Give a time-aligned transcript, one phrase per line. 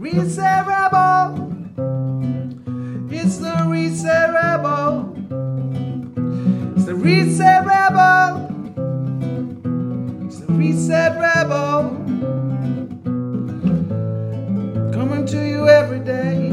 [0.00, 1.52] Reset Rebel.
[3.10, 5.12] It's the Reset Rebel.
[6.74, 8.48] It's the Reset Rebel.
[10.24, 11.90] It's the Reset Rebel.
[14.94, 16.48] Coming to you every day.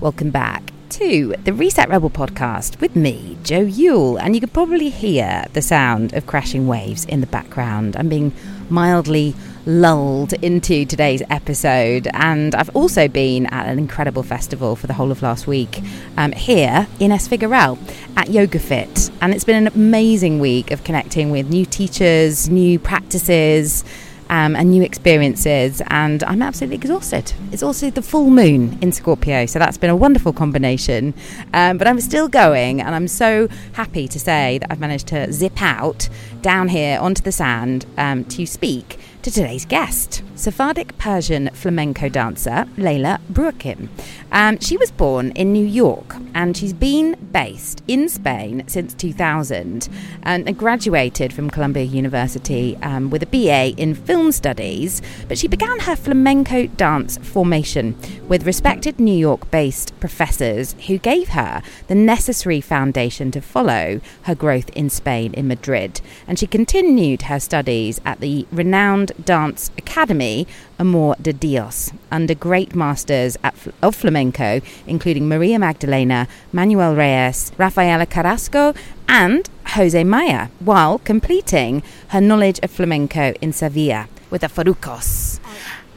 [0.00, 4.16] Welcome back to the Reset Rebel podcast with me, Joe Yule.
[4.16, 7.96] And you can probably hear the sound of crashing waves in the background.
[7.96, 8.32] I'm being
[8.68, 9.36] mildly
[9.66, 12.08] lulled into today's episode.
[12.14, 15.80] And I've also been at an incredible festival for the whole of last week
[16.16, 17.78] um, here in Es Figueral
[18.16, 19.10] at Yoga Fit.
[19.20, 23.84] And it's been an amazing week of connecting with new teachers, new practices
[24.32, 25.82] um, and new experiences.
[25.88, 27.32] And I'm absolutely exhausted.
[27.52, 31.14] It's also the full moon in Scorpio, so that's been a wonderful combination.
[31.52, 35.30] Um, but I'm still going, and I'm so happy to say that I've managed to
[35.32, 36.08] zip out
[36.40, 42.66] down here onto the sand um, to speak to today's guest, Sephardic Persian flamenco dancer
[42.76, 43.88] Leilah Broukhim.
[44.32, 49.88] Um, she was born in New York and she's been based in Spain since 2000
[50.24, 55.00] and graduated from Columbia University um, with a BA in film studies.
[55.28, 61.28] But she began her flamenco dance formation with respected New York based professors who gave
[61.28, 66.00] her the necessary foundation to follow her growth in Spain in Madrid.
[66.26, 70.46] And she continued her studies at the renowned dance academy
[70.78, 73.36] Amor de Dios under great masters
[73.82, 78.74] of flamenco, including Maria Magdalena, Manuel Reyes, Rafaela Carrasco,
[79.08, 85.38] and Jose Maya, while completing her knowledge of flamenco in Sevilla with the Farrucos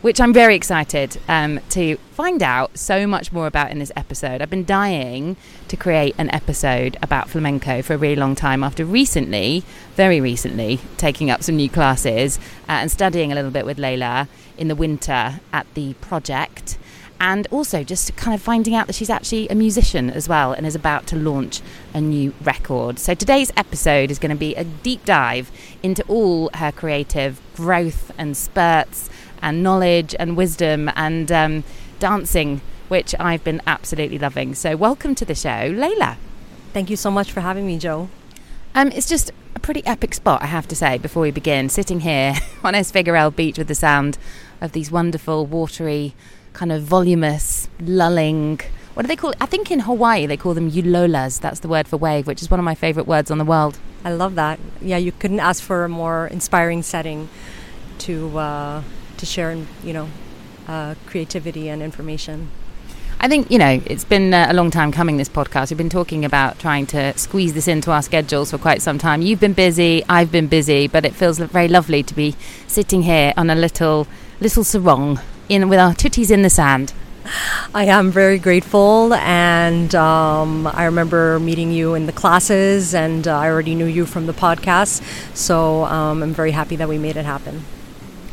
[0.01, 4.41] which I'm very excited um, to find out so much more about in this episode.
[4.41, 5.35] I've been dying
[5.67, 9.63] to create an episode about flamenco for a really long time after recently,
[9.95, 12.37] very recently, taking up some new classes
[12.69, 16.77] uh, and studying a little bit with Leilah in the winter at the project.
[17.19, 20.67] And also just kind of finding out that she's actually a musician as well and
[20.67, 21.61] is about to launch
[21.93, 22.99] a new record.
[22.99, 25.49] So today's episode is going to be a deep dive
[25.81, 29.09] into all her creative growth and spurts
[29.45, 31.63] and knowledge and wisdom and um,
[31.99, 34.55] dancing, which I've been absolutely loving.
[34.55, 36.17] So, welcome to the show, Leilah.
[36.73, 38.09] Thank you so much for having me, Joe.
[38.73, 41.69] Um, it's just a pretty epic spot, I have to say, before we begin.
[41.69, 44.17] Sitting here on Es Figueral Beach with the sound
[44.59, 46.15] of these wonderful, watery,
[46.53, 48.59] kind of voluminous, lulling.
[48.95, 49.37] What do they call it?
[49.39, 51.39] I think in Hawaii they call them ulolas.
[51.39, 53.77] That's the word for wave, which is one of my favourite words on the world.
[54.03, 54.59] I love that.
[54.81, 57.29] Yeah, you couldn't ask for a more inspiring setting
[57.99, 58.81] to uh,
[59.17, 60.09] to share, you know,
[60.67, 62.49] uh, creativity and information.
[63.19, 65.71] I think, you know, it's been uh, a long time coming, this podcast.
[65.71, 69.21] We've been talking about trying to squeeze this into our schedules for quite some time.
[69.21, 72.35] You've been busy, I've been busy, but it feels very lovely to be
[72.67, 74.07] sitting here on a little
[74.41, 76.93] little sarong in with our tooties in the sand.
[77.73, 83.35] I am very grateful, and um, I remember meeting you in the classes, and uh,
[83.35, 85.01] I already knew you from the podcast.
[85.35, 87.65] So um, I'm very happy that we made it happen.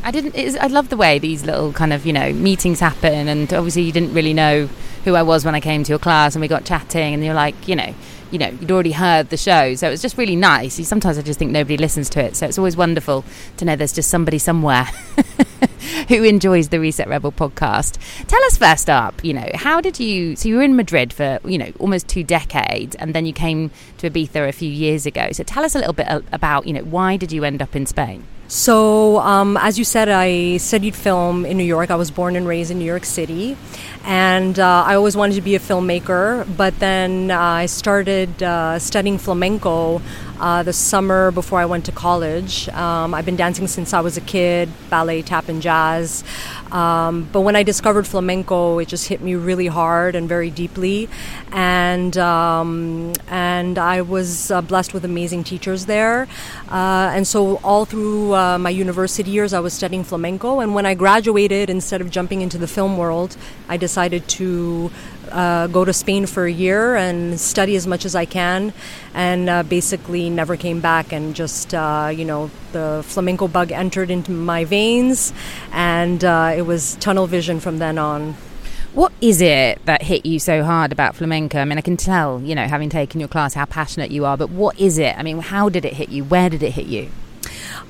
[0.03, 0.35] I didn't.
[0.59, 3.91] I love the way these little kind of you know meetings happen, and obviously you
[3.91, 4.67] didn't really know
[5.05, 7.33] who I was when I came to your class, and we got chatting, and you're
[7.33, 7.93] like, you know,
[8.29, 10.85] you know, you'd already heard the show, so it was just really nice.
[10.87, 13.23] Sometimes I just think nobody listens to it, so it's always wonderful
[13.57, 14.83] to know there's just somebody somewhere
[16.09, 17.97] who enjoys the Reset Rebel podcast.
[18.27, 20.35] Tell us first up, you know, how did you?
[20.35, 23.71] So you were in Madrid for you know almost two decades, and then you came
[23.99, 25.29] to Ibiza a few years ago.
[25.31, 27.85] So tell us a little bit about you know why did you end up in
[27.85, 28.25] Spain?
[28.47, 31.89] So, um, as you said, I studied film in New York.
[31.89, 33.57] I was born and raised in New York City.
[34.05, 38.77] And uh, I always wanted to be a filmmaker, but then uh, I started uh,
[38.77, 40.01] studying flamenco
[40.41, 42.67] uh, the summer before I went to college.
[42.69, 46.25] Um, I've been dancing since I was a kid ballet, tap, and jazz.
[46.69, 51.07] Um, but when I discovered flamenco, it just hit me really hard and very deeply.
[51.53, 56.27] And, um, and I was uh, blessed with amazing teachers there.
[56.69, 60.59] Uh, and so, all through my university years, I was studying flamenco.
[60.59, 63.37] And when I graduated, instead of jumping into the film world,
[63.69, 64.89] I decided decided to
[65.31, 68.73] uh, go to Spain for a year and study as much as I can,
[69.13, 71.13] and uh, basically never came back.
[71.13, 75.31] And just uh, you know, the flamenco bug entered into my veins,
[75.71, 78.35] and uh, it was tunnel vision from then on.
[78.93, 81.59] What is it that hit you so hard about flamenco?
[81.59, 84.37] I mean, I can tell, you know, having taken your class, how passionate you are.
[84.37, 85.17] But what is it?
[85.17, 86.23] I mean, how did it hit you?
[86.23, 87.09] Where did it hit you?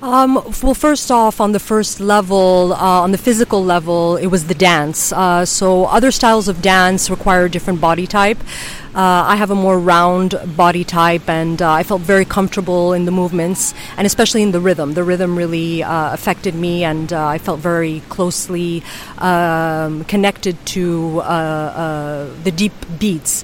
[0.02, 4.48] Um, well, first off, on the first level, uh, on the physical level, it was
[4.48, 5.12] the dance.
[5.12, 8.38] Uh, so other styles of dance require a different body type.
[8.96, 13.06] Uh, I have a more round body type, and uh, I felt very comfortable in
[13.06, 14.94] the movements, and especially in the rhythm.
[14.94, 18.84] The rhythm really uh, affected me, and uh, I felt very closely
[19.18, 23.44] um, connected to uh, uh, the deep beats.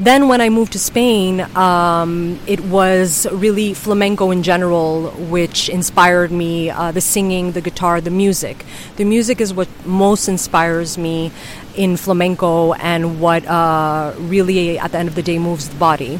[0.00, 6.32] Then, when I moved to Spain, um, it was really flamenco in general, which inspired
[6.32, 8.64] me the singing, the guitar, the music.
[8.96, 11.30] The music is what most inspires me
[11.78, 16.18] in flamenco and what uh, really, at the end of the day, moves the body.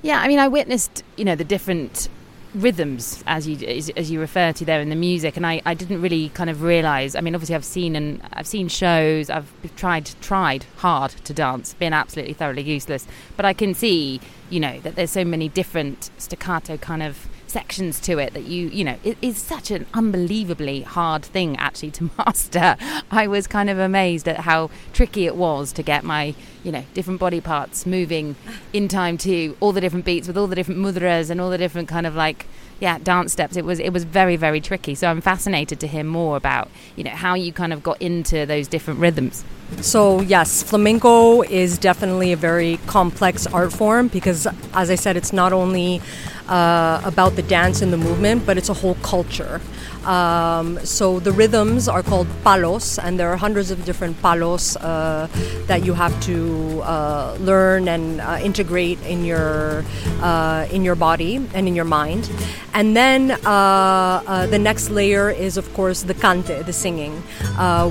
[0.00, 2.08] Yeah, I mean, I witnessed, you know, the different
[2.54, 5.74] rhythms as you as, as, you refer to there in the music and I, I
[5.74, 9.52] didn't really kind of realize I mean obviously I've seen and I've seen shows I've
[9.76, 13.06] tried tried hard to dance been absolutely thoroughly useless
[13.36, 14.18] but I can see
[14.48, 18.68] you know that there's so many different staccato kind of sections to it that you
[18.68, 22.76] you know it is such an unbelievably hard thing actually to master.
[23.10, 26.84] I was kind of amazed at how tricky it was to get my you know
[26.94, 28.36] different body parts moving
[28.72, 31.58] in time to all the different beats with all the different mudras and all the
[31.58, 32.46] different kind of like
[32.80, 33.56] yeah dance steps.
[33.56, 34.94] It was it was very very tricky.
[34.94, 38.46] So i'm fascinated to hear more about you know how you kind of got into
[38.46, 39.44] those different rhythms.
[39.80, 45.32] So yes flamenco is definitely a very complex art form because as i said it's
[45.32, 46.00] not only
[46.48, 49.60] uh, about the dance and the movement but it's a whole culture
[50.08, 55.28] um, so the rhythms are called palos, and there are hundreds of different palos uh,
[55.66, 59.84] that you have to uh, learn and uh, integrate in your
[60.22, 62.30] uh, in your body and in your mind.
[62.72, 67.12] And then uh, uh, the next layer is, of course, the cante, the singing,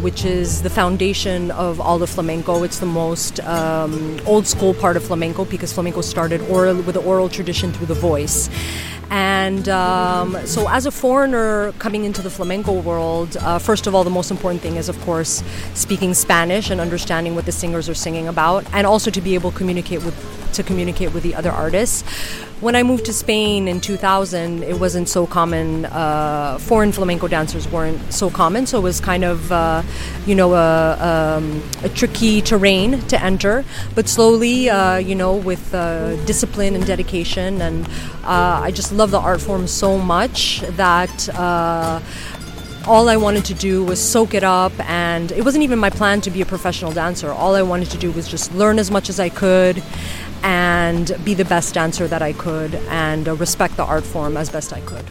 [0.02, 2.64] which is the foundation of all the flamenco.
[2.64, 7.04] It's the most um, old school part of flamenco because flamenco started oral with the
[7.04, 8.50] oral tradition through the voice.
[9.10, 14.04] And um, so, as a foreigner coming into the flamenco world, uh, first of all,
[14.04, 15.44] the most important thing is, of course,
[15.74, 19.52] speaking Spanish and understanding what the singers are singing about, and also to be able
[19.52, 20.16] to communicate with
[20.54, 22.04] to communicate with the other artists.
[22.60, 25.86] When I moved to Spain in 2000, it wasn't so common.
[25.86, 29.84] Uh, foreign flamenco dancers weren't so common, so it was kind of, uh,
[30.26, 33.64] you know, a, um, a, tricky terrain to enter.
[33.94, 37.88] But slowly, uh, you know, with uh, discipline and dedication, and
[38.24, 42.02] uh, I just love the art form so much that uh,
[42.88, 46.22] all I wanted to do was soak it up, and it wasn't even my plan
[46.22, 47.30] to be a professional dancer.
[47.30, 49.84] All I wanted to do was just learn as much as I could
[50.48, 54.50] and be the best dancer that I could and uh, respect the art form as
[54.50, 55.04] best I could.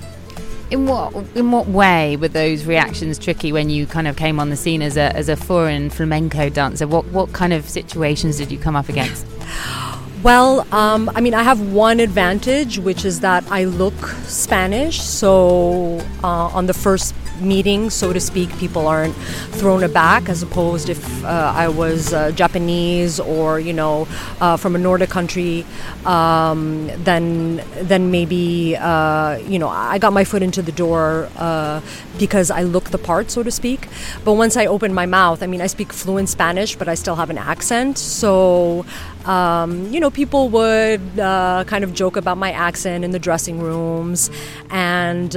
[0.70, 4.48] In what in what way were those reactions tricky when you kind of came on
[4.48, 6.88] the scene as a as a foreign flamenco dancer?
[6.88, 9.26] What what kind of situations did you come up against?
[10.26, 13.94] Well, um, I mean, I have one advantage, which is that I look
[14.26, 15.00] Spanish.
[15.00, 19.14] So uh, on the first meeting, so to speak, people aren't
[19.61, 24.08] thrown aback as opposed if uh, I was uh, Japanese or you know
[24.40, 25.64] uh, from a Nordic country,
[26.05, 31.81] um, then then maybe uh, you know I got my foot into the door uh,
[32.19, 33.87] because I look the part, so to speak.
[34.25, 37.14] But once I open my mouth, I mean, I speak fluent Spanish, but I still
[37.14, 38.84] have an accent, so.
[39.26, 43.61] Um, you know, people would uh, kind of joke about my accent in the dressing
[43.61, 44.31] rooms
[44.70, 45.34] and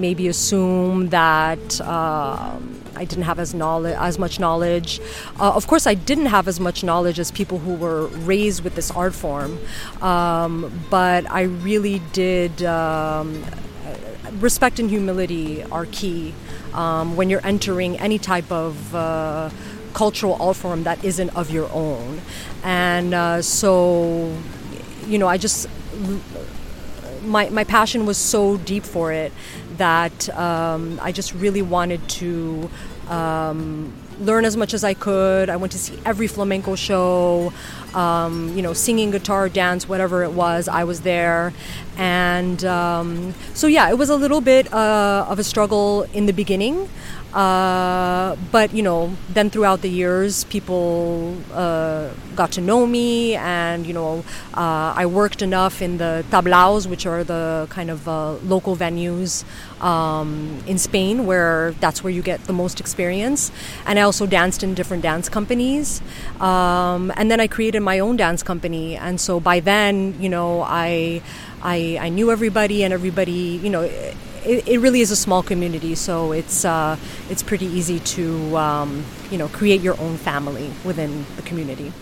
[0.00, 5.00] maybe assume that that um, I didn't have as knowledge, as much knowledge.
[5.40, 8.74] Uh, of course, I didn't have as much knowledge as people who were raised with
[8.74, 9.58] this art form,
[10.00, 12.62] um, but I really did.
[12.62, 13.44] Um,
[14.40, 16.34] respect and humility are key
[16.72, 19.48] um, when you're entering any type of uh,
[19.92, 22.20] cultural art form that isn't of your own,
[22.64, 24.34] and uh, so
[25.06, 25.68] you know, I just
[27.22, 29.32] my, my passion was so deep for it
[29.76, 32.70] that um, I just really wanted to
[33.08, 35.48] um, learn as much as I could.
[35.50, 37.52] I went to see every flamenco show,
[37.94, 41.52] um, you know, singing, guitar, dance, whatever it was, I was there.
[41.96, 46.32] And um, so, yeah, it was a little bit uh, of a struggle in the
[46.32, 46.88] beginning.
[47.34, 53.86] Uh, but you know, then throughout the years, people uh, got to know me, and
[53.86, 54.24] you know,
[54.54, 59.44] uh, I worked enough in the tablaos, which are the kind of uh, local venues
[59.82, 63.50] um, in Spain, where that's where you get the most experience.
[63.84, 66.02] And I also danced in different dance companies,
[66.38, 68.94] um, and then I created my own dance company.
[68.94, 71.20] And so by then, you know, I
[71.64, 73.88] I, I knew everybody, and everybody, you know
[74.44, 76.96] it, it, really is a small community, so it's uh,
[77.30, 81.92] it's pretty easy to um, you know create your own family within the community.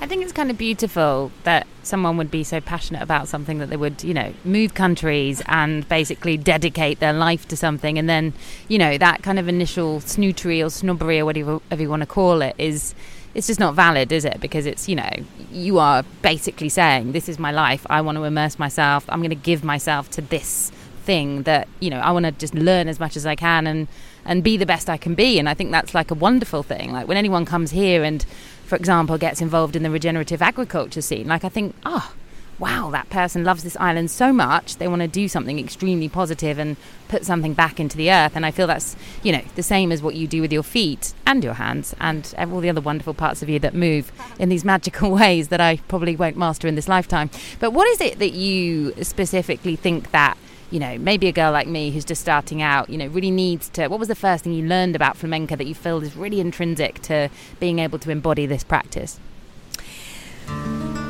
[0.00, 3.68] I think it's kind of beautiful that someone would be so passionate about something that
[3.68, 7.98] they would, you know, move countries and basically dedicate their life to something.
[7.98, 8.32] And then,
[8.68, 12.06] you know, that kind of initial snootery or snobbery or whatever, whatever you want to
[12.06, 12.94] call it is
[13.34, 14.40] it's just not valid, is it?
[14.40, 15.10] Because it's, you know,
[15.52, 17.86] you are basically saying, this is my life.
[17.88, 19.04] I want to immerse myself.
[19.08, 20.70] I'm going to give myself to this
[21.04, 23.88] thing that, you know, I want to just learn as much as I can and,
[24.24, 25.38] and be the best I can be.
[25.38, 26.92] And I think that's like a wonderful thing.
[26.92, 28.24] Like when anyone comes here and,
[28.64, 32.12] for example, gets involved in the regenerative agriculture scene, like I think, oh,
[32.58, 36.58] wow, that person loves this island so much, they want to do something extremely positive
[36.58, 36.76] and
[37.08, 38.32] put something back into the earth.
[38.34, 41.14] And I feel that's, you know, the same as what you do with your feet
[41.26, 44.64] and your hands and all the other wonderful parts of you that move in these
[44.64, 47.30] magical ways that I probably won't master in this lifetime.
[47.60, 50.36] But what is it that you specifically think that?
[50.70, 53.70] You know, maybe a girl like me who's just starting out, you know, really needs
[53.70, 53.88] to.
[53.88, 57.00] What was the first thing you learned about flamenco that you feel is really intrinsic
[57.04, 59.18] to being able to embody this practice?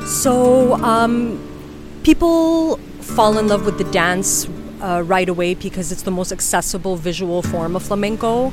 [0.09, 1.39] So, um,
[2.01, 4.49] people fall in love with the dance
[4.81, 8.47] uh, right away because it's the most accessible visual form of flamenco.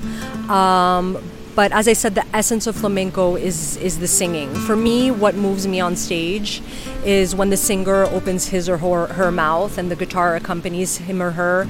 [0.50, 1.16] Um,
[1.54, 4.54] but as I said, the essence of flamenco is is the singing.
[4.54, 6.60] For me, what moves me on stage
[7.06, 11.22] is when the singer opens his or her, her mouth and the guitar accompanies him
[11.22, 11.66] or her,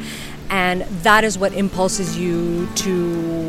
[0.51, 2.91] and that is what impulses you to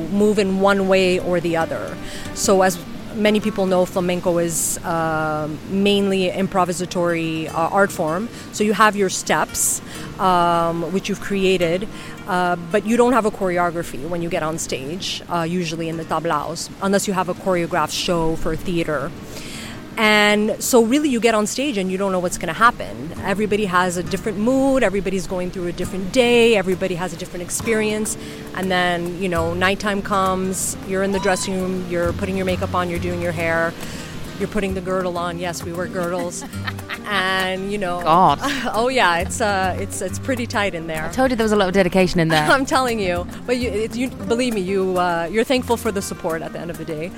[0.09, 1.97] move in one way or the other.
[2.35, 2.77] So as
[3.17, 8.29] many people know flamenco is uh, mainly improvisatory uh, art form.
[8.53, 9.81] So you have your steps,
[10.19, 11.87] um, which you've created,
[12.27, 15.97] uh, but you don't have a choreography when you get on stage, uh, usually in
[15.97, 19.11] the tablaos, unless you have a choreographed show for theater.
[19.97, 23.13] And so, really, you get on stage and you don't know what's going to happen.
[23.23, 27.41] Everybody has a different mood, everybody's going through a different day, everybody has a different
[27.41, 28.15] experience.
[28.53, 32.75] And then, you know, nighttime comes, you're in the dressing room, you're putting your makeup
[32.75, 33.73] on, you're doing your hair,
[34.39, 35.39] you're putting the girdle on.
[35.39, 36.43] Yes, we wear girdles.
[37.05, 38.39] and you know, God.
[38.73, 41.05] oh yeah, it's uh, it's it's pretty tight in there.
[41.05, 42.43] I told you there was a lot of dedication in there.
[42.49, 46.01] I'm telling you, but you, it, you believe me, you uh, you're thankful for the
[46.01, 47.11] support at the end of the day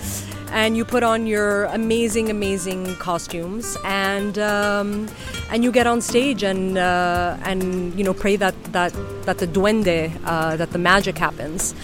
[0.51, 5.07] and you put on your amazing, amazing costumes, and um,
[5.51, 8.93] and you get on stage and uh, and you know pray that that
[9.25, 11.75] that the duende, uh, that the magic happens.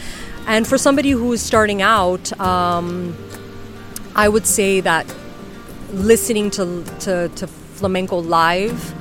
[0.48, 3.16] And for somebody who is starting out, um,
[4.16, 5.06] I would say that
[5.96, 8.94] listening to to, to flamenco live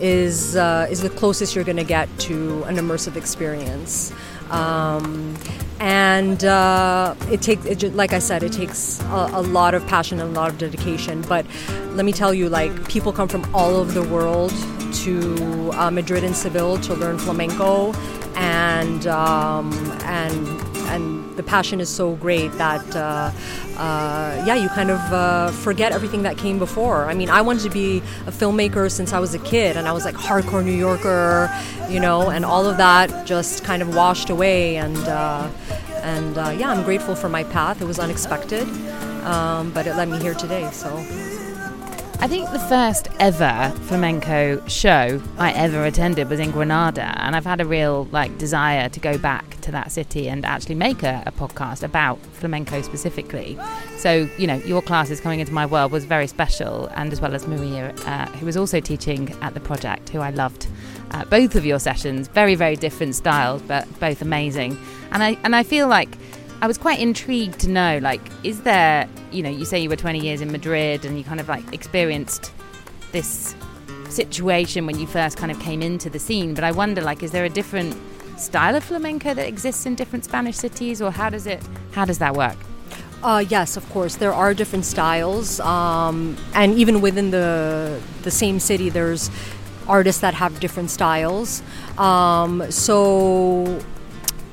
[0.00, 4.12] is uh, is the closest you're going to get to an immersive experience.
[4.50, 5.36] Um,
[5.80, 10.18] and uh, it takes it, like i said it takes a, a, lot of passion
[10.20, 11.46] and a lot of dedication but
[11.92, 14.52] let me tell you like people come from all over the world
[14.92, 17.92] to uh, madrid and seville to learn flamenco
[18.34, 19.72] and um,
[20.04, 23.30] and and the passion is so great that uh,
[23.76, 27.04] uh, yeah you kind of uh, forget everything that came before.
[27.06, 29.92] I mean i wanted to be a filmmaker since i was a kid and i
[29.92, 31.50] was like hardcore new yorker
[31.88, 35.48] you know and all of that just kind of washed away and uh,
[36.02, 37.80] and uh, yeah i'm grateful for my path.
[37.80, 38.66] It was unexpected
[39.24, 40.88] um, but it led me here today so.
[42.20, 47.44] I think the first ever flamenco show I ever attended was in Granada, and I've
[47.44, 51.22] had a real like desire to go back to that city and actually make a,
[51.26, 53.58] a podcast about flamenco specifically.
[53.98, 57.34] So you know, your classes coming into my world was very special, and as well
[57.34, 60.66] as Maria, uh, who was also teaching at the project, who I loved.
[61.10, 64.78] Uh, both of your sessions, very very different styles, but both amazing,
[65.12, 66.16] and I and I feel like
[66.60, 69.96] I was quite intrigued to know, like, is there, you know, you say you were
[69.96, 72.52] 20 years in Madrid and you kind of like experienced
[73.12, 73.54] this
[74.08, 77.30] situation when you first kind of came into the scene, but I wonder, like, is
[77.30, 77.96] there a different
[78.38, 82.18] style of flamenco that exists in different Spanish cities, or how does it, how does
[82.18, 82.56] that work?
[83.22, 84.16] Uh, yes, of course.
[84.16, 89.30] There are different styles, um, and even within the the same city, there's
[89.88, 91.62] artists that have different styles.
[91.96, 93.80] Um, so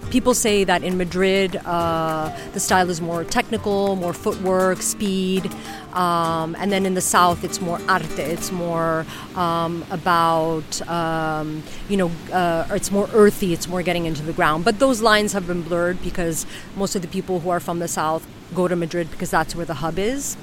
[0.09, 5.51] people say that in Madrid uh, the style is more technical, more footwork, speed,
[5.95, 8.19] um, and then in the south it's more arte.
[8.19, 13.53] It's more um, about um, you know, uh, it's more earthy.
[13.53, 14.65] It's more getting into the ground.
[14.65, 17.87] But those lines have been blurred because most of the people who are from the
[17.87, 20.37] south go to Madrid because that's where the hub is.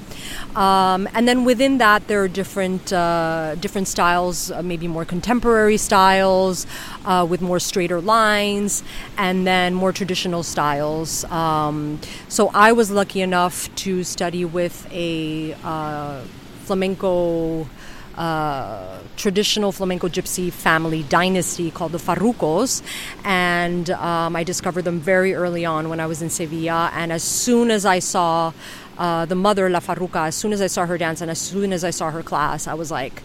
[0.55, 5.77] Um, and then within that, there are different uh, different styles, uh, maybe more contemporary
[5.77, 6.67] styles
[7.05, 8.83] uh, with more straighter lines,
[9.17, 11.23] and then more traditional styles.
[11.25, 16.21] Um, so I was lucky enough to study with a uh,
[16.65, 17.67] flamenco.
[19.15, 22.81] Traditional flamenco gypsy family dynasty called the Farrucos,
[23.23, 26.91] and um, I discovered them very early on when I was in Sevilla.
[26.93, 28.53] And as soon as I saw
[28.97, 31.71] uh, the mother La Farruca, as soon as I saw her dance and as soon
[31.73, 33.23] as I saw her class, I was like,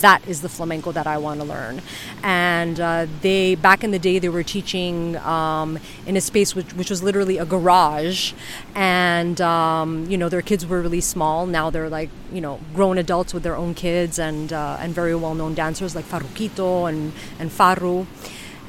[0.00, 1.80] that is the flamenco that I want to learn.
[2.22, 6.72] And uh, they, back in the day, they were teaching um, in a space which,
[6.74, 8.32] which, was literally a garage.
[8.74, 11.46] And, um, you know, their kids were really small.
[11.46, 15.14] Now they're like, you know, grown adults with their own kids and, uh, and very
[15.14, 18.06] well known dancers like Farruquito and, and Farru.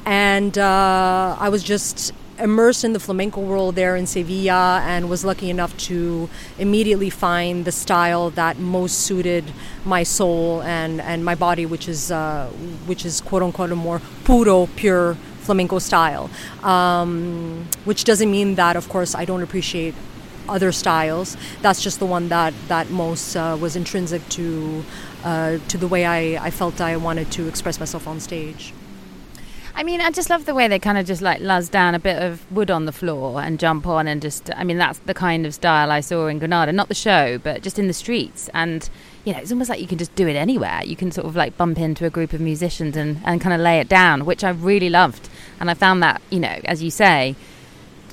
[0.04, 5.24] And uh, I was just immersed in the flamenco world there in Sevilla and was
[5.24, 6.28] lucky enough to
[6.58, 9.52] immediately find the style that most suited
[9.84, 12.48] my soul and, and my body, which is uh,
[12.86, 16.30] which is quote unquote a more puro, pure flamenco style.
[16.62, 19.94] Um, which doesn't mean that, of course, I don't appreciate
[20.48, 21.36] other styles.
[21.62, 24.84] That's just the one that that most uh, was intrinsic to
[25.24, 28.72] uh, to the way I, I felt I wanted to express myself on stage.
[29.74, 31.98] I mean, I just love the way they kind of just like luzz down a
[31.98, 34.50] bit of wood on the floor and jump on and just.
[34.56, 36.72] I mean, that's the kind of style I saw in Granada.
[36.72, 38.50] Not the show, but just in the streets.
[38.52, 38.88] And
[39.24, 40.82] you know, it's almost like you can just do it anywhere.
[40.84, 43.60] You can sort of like bump into a group of musicians and and kind of
[43.60, 45.28] lay it down, which I really loved.
[45.60, 47.36] And I found that you know, as you say,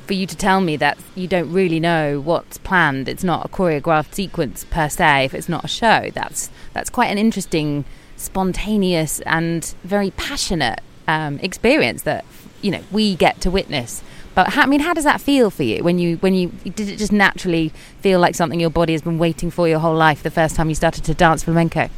[0.06, 3.10] for you to tell me that you don't really know what's planned.
[3.10, 5.26] It's not a choreographed sequence per se.
[5.26, 7.84] If it's not a show, that's that's quite an interesting,
[8.16, 12.26] spontaneous, and very passionate um, experience that
[12.62, 14.04] you know we get to witness.
[14.36, 16.90] But how, I mean, how does that feel for you when you when you did
[16.90, 17.70] it just naturally
[18.02, 20.70] feel like something your body has been waiting for your whole life the first time
[20.70, 21.90] you started to dance flamenco?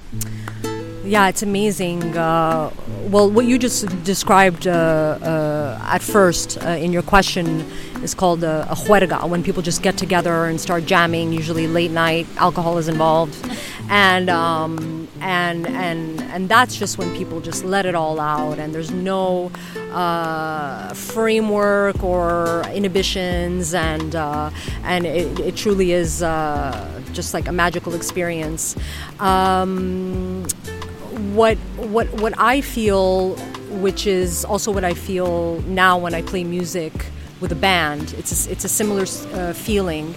[1.03, 2.15] Yeah, it's amazing.
[2.15, 2.71] Uh,
[3.09, 7.65] well, what you just described uh, uh, at first uh, in your question
[8.03, 11.91] is called a, a juerga, when people just get together and start jamming, usually late
[11.91, 13.35] night, alcohol is involved.
[13.89, 18.73] And, um, and, and, and that's just when people just let it all out, and
[18.73, 19.51] there's no
[19.91, 24.51] uh, framework or inhibitions, and, uh,
[24.83, 26.19] and it, it, truly is
[27.13, 28.75] just like a magical experience.
[29.19, 30.45] Um,
[31.33, 33.35] what what what I feel,
[33.81, 36.93] which is also what I feel now when I play music
[37.41, 38.13] with a band.
[38.17, 39.03] It's a, it's a similar
[39.33, 40.13] uh, feeling.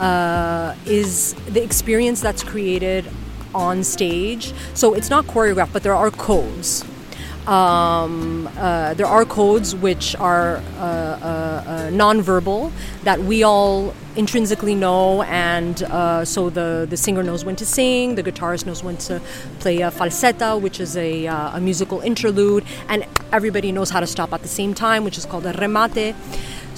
[0.00, 3.04] Uh, is the experience that's created
[3.54, 4.54] on stage.
[4.72, 6.84] So it's not choreographed, but there are codes.
[7.46, 12.70] Um, uh, there are codes which are uh, uh, uh, non-verbal
[13.02, 18.14] that we all intrinsically know, and uh, so the, the singer knows when to sing,
[18.14, 19.20] the guitarist knows when to
[19.58, 24.06] play a falsetta, which is a, uh, a musical interlude, and everybody knows how to
[24.06, 26.14] stop at the same time, which is called a remate.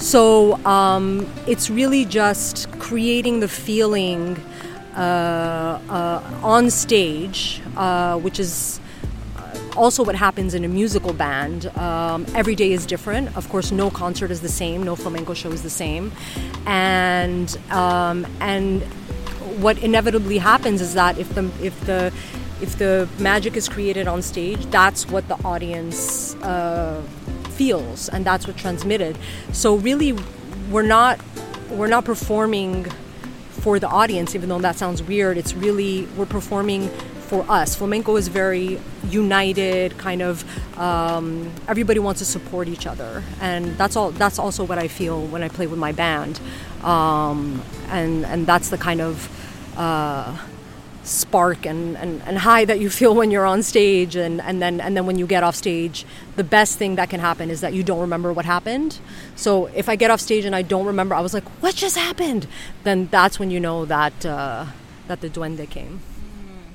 [0.03, 4.35] So um, it's really just creating the feeling
[4.97, 8.81] uh, uh, on stage, uh, which is
[9.77, 11.67] also what happens in a musical band.
[11.77, 13.35] Um, every day is different.
[13.37, 14.83] Of course, no concert is the same.
[14.83, 16.11] No flamenco show is the same,
[16.65, 18.83] and um, and
[19.63, 22.11] what inevitably happens is that if the if the
[22.61, 27.01] if the magic is created on stage, that's what the audience uh,
[27.53, 29.17] feels, and that's what transmitted.
[29.51, 30.13] So really,
[30.69, 31.19] we're not
[31.69, 32.85] we're not performing
[33.49, 35.37] for the audience, even though that sounds weird.
[35.37, 36.89] It's really we're performing
[37.33, 37.75] for us.
[37.75, 40.43] Flamenco is very united, kind of.
[40.77, 44.11] Um, everybody wants to support each other, and that's all.
[44.11, 46.39] That's also what I feel when I play with my band,
[46.83, 49.29] um, and and that's the kind of.
[49.77, 50.37] Uh,
[51.03, 54.79] spark and, and, and high that you feel when you're on stage and, and then
[54.79, 56.05] and then when you get off stage
[56.37, 58.99] the best thing that can happen is that you don't remember what happened.
[59.35, 61.97] So if i get off stage and i don't remember i was like what just
[61.97, 62.47] happened?
[62.83, 64.65] Then that's when you know that uh,
[65.07, 65.99] that the duende came.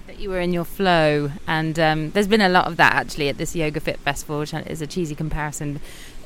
[0.07, 3.29] That you were in your flow, and um, there's been a lot of that actually
[3.29, 5.81] at this Yoga Fit Festival, which is a cheesy comparison.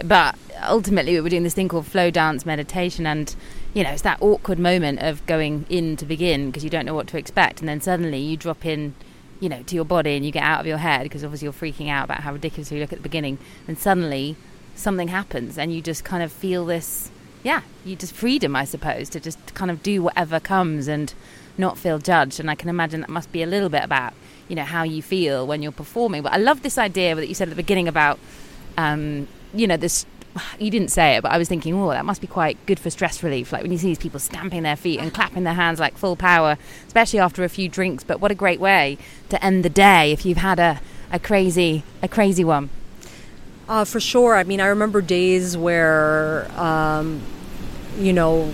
[0.05, 3.35] But ultimately, we were doing this thing called flow dance meditation, and
[3.75, 6.95] you know, it's that awkward moment of going in to begin because you don't know
[6.95, 8.95] what to expect, and then suddenly you drop in,
[9.41, 11.53] you know, to your body and you get out of your head because obviously you're
[11.53, 14.37] freaking out about how ridiculous you look at the beginning, and suddenly
[14.75, 17.11] something happens, and you just kind of feel this,
[17.43, 21.13] yeah, you just freedom, I suppose, to just kind of do whatever comes and
[21.59, 22.41] not feel judged.
[22.41, 24.15] And I can imagine that must be a little bit about,
[24.49, 26.23] you know, how you feel when you're performing.
[26.23, 28.19] But I love this idea that you said at the beginning about,
[28.79, 30.07] um, you know, this.
[30.59, 32.89] You didn't say it, but I was thinking, oh, that must be quite good for
[32.89, 33.53] stress relief.
[33.53, 36.17] Like when you see these people stamping their feet and clapping their hands like full
[36.17, 38.03] power, especially after a few drinks.
[38.03, 38.97] But what a great way
[39.29, 42.71] to end the day if you've had a, a crazy a crazy one.
[43.69, 44.35] Uh, for sure.
[44.35, 47.21] I mean, I remember days where, um,
[47.99, 48.53] you know,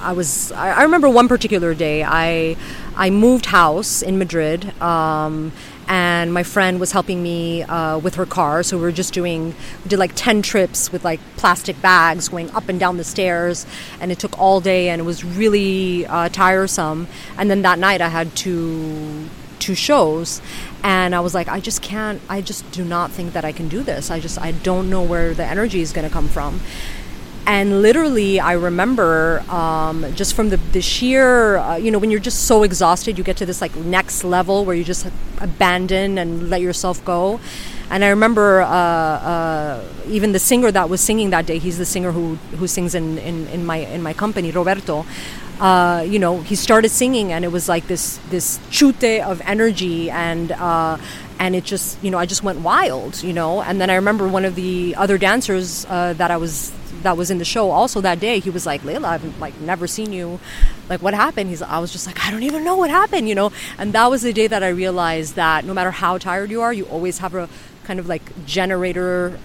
[0.00, 2.56] I was I, I, remember one particular day I
[2.94, 4.80] I moved house in Madrid.
[4.80, 5.52] Um,
[5.88, 8.62] and my friend was helping me uh, with her car.
[8.62, 12.50] So we were just doing, we did like 10 trips with like plastic bags going
[12.52, 13.66] up and down the stairs.
[14.00, 17.06] And it took all day and it was really uh, tiresome.
[17.36, 19.28] And then that night I had to
[19.60, 20.42] two shows
[20.82, 23.66] and I was like I just can't I just do not think that I can
[23.68, 26.60] do this I just I don't know where the energy is going to come from
[27.46, 32.20] and literally i remember um, just from the, the sheer uh, you know when you're
[32.20, 35.06] just so exhausted you get to this like next level where you just
[35.40, 37.40] abandon and let yourself go.
[37.90, 41.84] And i remember uh, uh, even the singer that was singing that day he's the
[41.84, 45.04] singer who, who sings in, in, in my in my company roberto
[45.60, 50.10] uh, you know he started singing and it was like this this chute of energy
[50.10, 50.96] and uh,
[51.38, 53.62] and it just you know I just went wild you know?
[53.62, 56.72] And then I remember one of the other dancers uh, that I was
[57.04, 59.86] that was in the show also that day he was like Leilah I've like never
[59.86, 60.40] seen you
[60.88, 63.34] like what happened he's I was just like I don't even know what happened you
[63.34, 66.60] know and that was the day that I realized that no matter how tired you
[66.60, 67.48] are you always have a
[67.84, 69.38] kind of like generator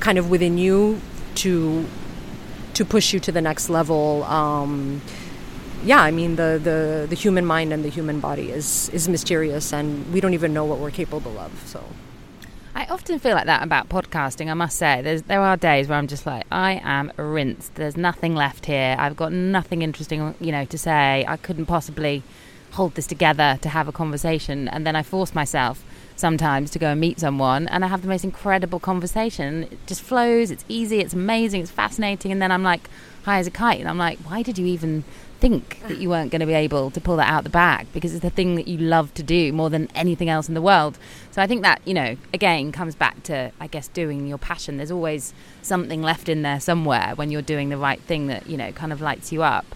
[0.00, 1.00] kind of within you
[1.36, 1.86] to
[2.74, 5.00] to push you to the next level um,
[5.84, 9.72] yeah, I mean the, the, the human mind and the human body is is mysterious,
[9.72, 11.52] and we don't even know what we're capable of.
[11.66, 11.84] So.
[12.76, 14.50] I often feel like that about podcasting.
[14.50, 17.74] I must say, There's, there are days where I'm just like, I am rinsed.
[17.76, 18.94] There's nothing left here.
[18.98, 21.24] I've got nothing interesting, you know, to say.
[21.26, 22.22] I couldn't possibly
[22.72, 25.82] hold this together to have a conversation, and then I force myself
[26.16, 29.62] sometimes to go and meet someone, and I have the most incredible conversation.
[29.62, 30.50] It just flows.
[30.50, 31.00] It's easy.
[31.00, 31.62] It's amazing.
[31.62, 32.90] It's fascinating, and then I'm like
[33.24, 35.04] high as a kite, and I'm like, why did you even
[35.40, 38.12] think that you weren't going to be able to pull that out the bag because
[38.14, 40.98] it's the thing that you love to do more than anything else in the world.
[41.30, 44.76] So I think that, you know, again comes back to, I guess, doing your passion.
[44.76, 48.56] There's always something left in there somewhere when you're doing the right thing that, you
[48.56, 49.66] know, kind of lights you up.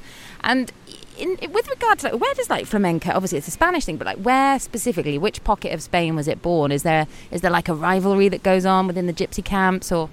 [0.43, 0.73] And
[1.19, 4.07] in, with regard to like, where does like flamenco obviously it's a spanish thing but
[4.07, 7.69] like where specifically which pocket of spain was it born is there is there like
[7.69, 10.09] a rivalry that goes on within the gypsy camps or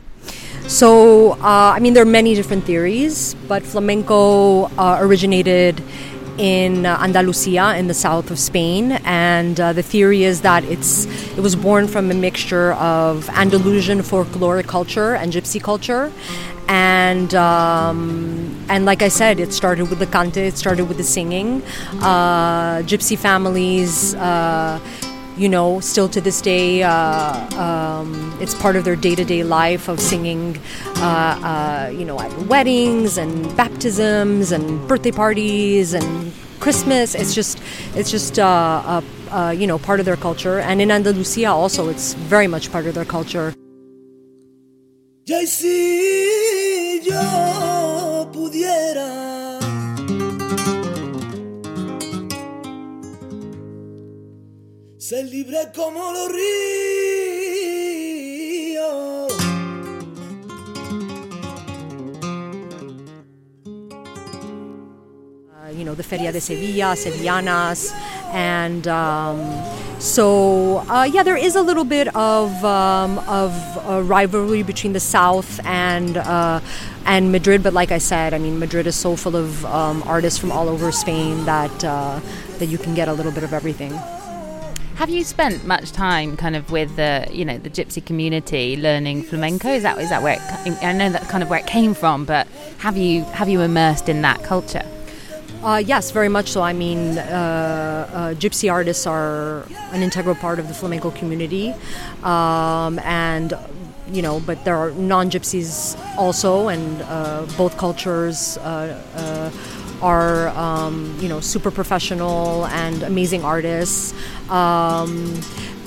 [0.67, 5.82] so, uh, I mean, there are many different theories, but flamenco uh, originated
[6.38, 11.06] in uh, Andalusia in the south of Spain, and uh, the theory is that it's
[11.38, 16.12] it was born from a mixture of Andalusian folkloric culture and gypsy culture,
[16.67, 21.03] and um, and like I said, it started with the cante, it started with the
[21.03, 21.63] singing.
[22.01, 24.80] Uh, gypsy families uh,
[25.38, 29.43] you know, still to this day, uh, um, it's part of their day to day
[29.43, 30.60] life of singing,
[30.97, 37.13] uh, uh, you know, at weddings and baptisms and birthday parties and Christmas.
[37.13, 37.62] It's just,
[37.95, 40.60] it's just, uh, uh, you know, part of their culture.
[40.60, 43.54] And in Andalusia also, it's very much part of their culture.
[48.34, 49.37] Pudiera
[55.08, 56.52] ser libre como los ríos.
[65.50, 67.93] Uh, you know, the Feria de Sevilla, Sevillanas,
[68.34, 69.39] and um,
[69.98, 73.54] so uh, yeah, there is a little bit of um, of
[73.88, 76.60] a rivalry between the South and uh,
[77.06, 77.63] and Madrid.
[77.63, 80.67] But like I said, I mean, Madrid is so full of um, artists from all
[80.67, 82.20] over Spain that uh,
[82.58, 83.98] that you can get a little bit of everything.
[84.97, 89.21] Have you spent much time kind of with the you know the gypsy community learning
[89.21, 89.69] flamenco?
[89.69, 92.25] Is that is that where it, I know that's kind of where it came from,
[92.25, 92.47] but
[92.79, 94.83] have you have you immersed in that culture?
[95.62, 96.63] Uh, yes, very much so.
[96.63, 101.75] I mean, uh, uh, gypsy artists are an integral part of the flamenco community,
[102.23, 103.53] um, and
[104.12, 109.51] you know, but there are non-gypsies also, and uh, both cultures uh, uh,
[110.01, 114.13] are um, you know super professional and amazing artists.
[114.49, 115.39] Um,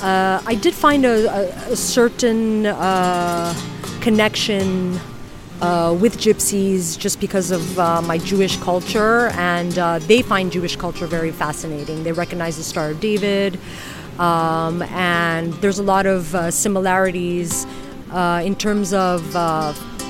[0.03, 3.55] uh, I did find a, a, a certain uh,
[4.01, 4.99] connection
[5.61, 10.77] uh, with gypsies just because of uh, my Jewish culture, and uh, they find Jewish
[10.77, 12.03] culture very fascinating.
[12.03, 13.59] They recognize the Star of David,
[14.19, 17.67] um, and there's a lot of uh, similarities
[18.13, 19.37] in terms of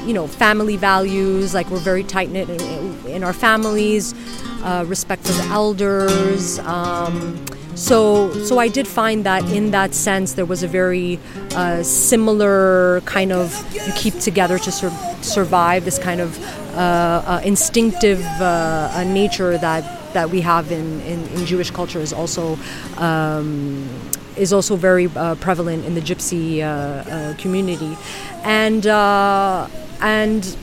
[0.07, 4.15] you know family values like we're very tight knit in, in, our families
[4.63, 10.35] uh, respect for the elders um, so so I did find that in that sense
[10.35, 11.19] there was a very
[11.55, 16.39] uh, similar kind of you keep together to sur- survive this kind of
[16.77, 22.13] uh, uh instinctive uh, nature that that we have in, in, in Jewish culture is
[22.13, 22.59] also
[22.99, 23.89] um,
[24.37, 27.97] is also very uh, prevalent in the Gypsy uh, uh, community,
[28.43, 28.87] and
[30.01, 30.57] and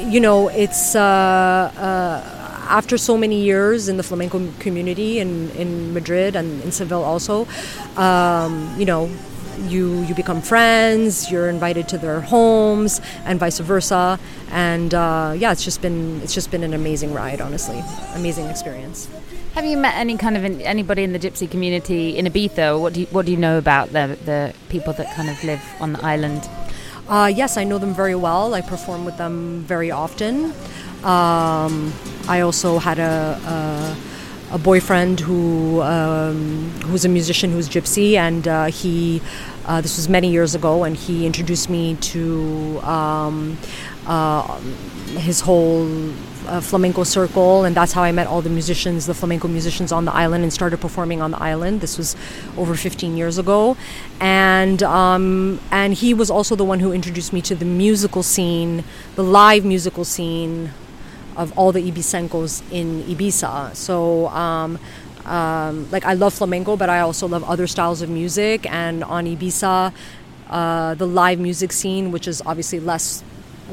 [0.00, 5.92] you know it's uh, uh, after so many years in the flamenco community in, in
[5.92, 7.46] Madrid and in Seville also
[7.96, 9.10] um, you know
[9.68, 11.30] you you become friends.
[11.30, 14.18] You're invited to their homes, and vice versa.
[14.50, 17.40] And uh, yeah, it's just been it's just been an amazing ride.
[17.40, 17.82] Honestly,
[18.14, 19.08] amazing experience.
[19.54, 22.80] Have you met any kind of in, anybody in the gypsy community in Ibiza?
[22.80, 25.62] What do you, what do you know about the the people that kind of live
[25.80, 26.48] on the island?
[27.08, 28.54] Uh, yes, I know them very well.
[28.54, 30.52] I perform with them very often.
[31.02, 31.92] Um,
[32.28, 33.96] I also had a,
[34.50, 39.20] a, a boyfriend who um, who's a musician who's gypsy, and uh, he
[39.66, 43.58] uh, this was many years ago, and he introduced me to um,
[44.06, 44.58] uh,
[45.18, 45.84] his whole
[46.46, 50.04] uh, flamenco circle, and that's how I met all the musicians, the flamenco musicians on
[50.04, 51.80] the island, and started performing on the island.
[51.80, 52.16] This was
[52.56, 53.76] over 15 years ago,
[54.20, 58.84] and um, and he was also the one who introduced me to the musical scene,
[59.14, 60.70] the live musical scene
[61.36, 63.74] of all the Ibicencos in Ibiza.
[63.74, 64.28] So.
[64.28, 64.78] Um,
[65.24, 68.68] um, like I love flamenco, but I also love other styles of music.
[68.68, 69.92] And on Ibiza,
[70.50, 73.22] uh, the live music scene, which is obviously less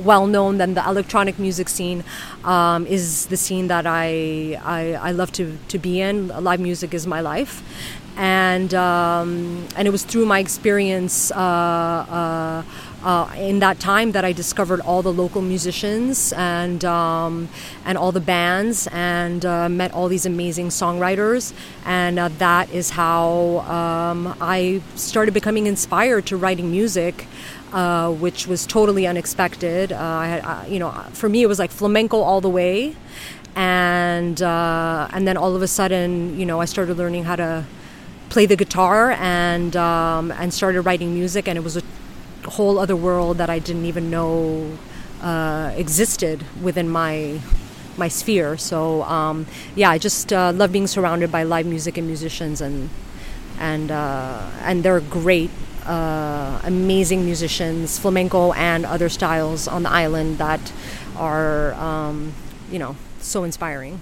[0.03, 2.03] well known than the electronic music scene
[2.43, 6.29] um, is the scene that I, I, I love to, to be in.
[6.29, 7.63] Live music is my life.
[8.17, 12.63] And, um, and it was through my experience uh, uh,
[13.03, 17.47] uh, in that time that I discovered all the local musicians and um,
[17.85, 21.53] and all the bands and uh, met all these amazing songwriters
[21.85, 27.25] and uh, that is how um, I started becoming inspired to writing music
[27.73, 29.91] uh, which was totally unexpected.
[29.91, 32.95] Uh, I had, uh, you know, for me it was like flamenco all the way,
[33.55, 37.65] and uh, and then all of a sudden, you know, I started learning how to
[38.29, 41.83] play the guitar and um, and started writing music, and it was a
[42.49, 44.77] whole other world that I didn't even know
[45.21, 47.39] uh, existed within my
[47.97, 48.57] my sphere.
[48.57, 52.89] So um, yeah, I just love being surrounded by live music and musicians, and
[53.59, 55.51] and and they're great
[55.89, 60.71] uh, amazing musicians, flamenco and other styles on the island that
[61.17, 62.33] are, um,
[62.71, 63.99] you know, so inspiring.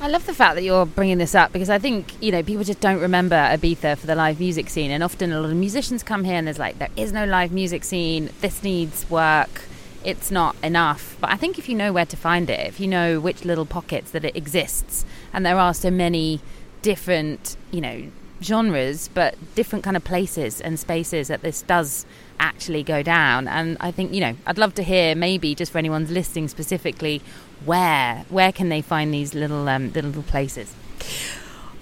[0.00, 2.64] I love the fact that you're bringing this up because I think you know people
[2.64, 6.02] just don't remember Ibiza for the live music scene, and often a lot of musicians
[6.02, 8.30] come here and there's like there is no live music scene.
[8.40, 9.62] This needs work.
[10.04, 11.16] It's not enough.
[11.20, 13.66] But I think if you know where to find it, if you know which little
[13.66, 16.40] pockets that it exists, and there are so many
[16.82, 18.10] different, you know,
[18.42, 22.06] genres, but different kind of places and spaces that this does
[22.38, 23.48] actually go down.
[23.48, 27.22] And I think you know, I'd love to hear maybe just for anyone's listening specifically,
[27.64, 30.74] where where can they find these little um, little places?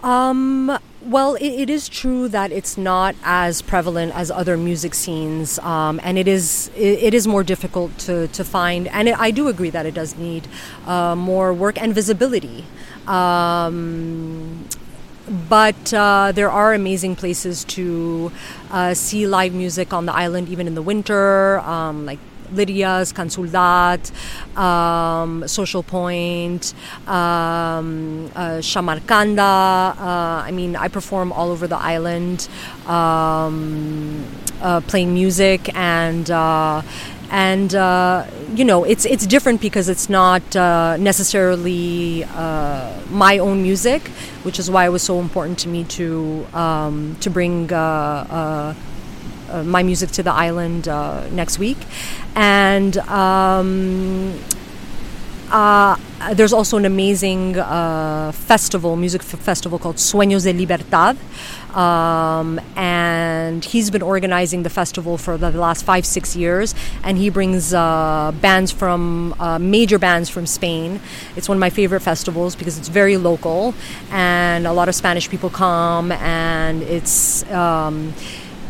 [0.04, 5.58] Um, well, it, it is true that it's not as prevalent as other music scenes,
[5.60, 8.86] um, and it is it, it is more difficult to, to find.
[8.88, 10.46] And it, I do agree that it does need
[10.86, 12.66] uh, more work and visibility.
[13.06, 14.68] Um,
[15.28, 18.30] but uh, there are amazing places to
[18.70, 22.18] uh, see live music on the island, even in the winter, um, like
[22.52, 24.10] Lydia's, Cansuldat,
[24.56, 26.74] um, Social Point,
[27.06, 29.96] um, uh, Shamarkanda.
[29.98, 32.48] Uh, I mean, I perform all over the island,
[32.86, 34.24] um,
[34.60, 36.82] uh, playing music and uh,
[37.34, 43.60] and uh, you know it's it's different because it's not uh, necessarily uh, my own
[43.60, 44.06] music,
[44.44, 48.74] which is why it was so important to me to um, to bring uh, uh,
[49.50, 50.86] uh, my music to the island
[51.34, 51.78] next week,
[52.36, 52.96] and.
[52.98, 54.38] Um,
[56.32, 57.54] there's also an amazing
[58.32, 61.16] festival, music f- festival called Sueños de Libertad,
[61.76, 66.74] um, and he's been organizing the festival for the last five, six years.
[67.02, 71.00] And he brings uh, bands from uh, major bands from Spain.
[71.36, 73.74] It's one of my favorite festivals because it's very local,
[74.10, 77.48] and a lot of Spanish people come, and it's.
[77.50, 78.14] Um,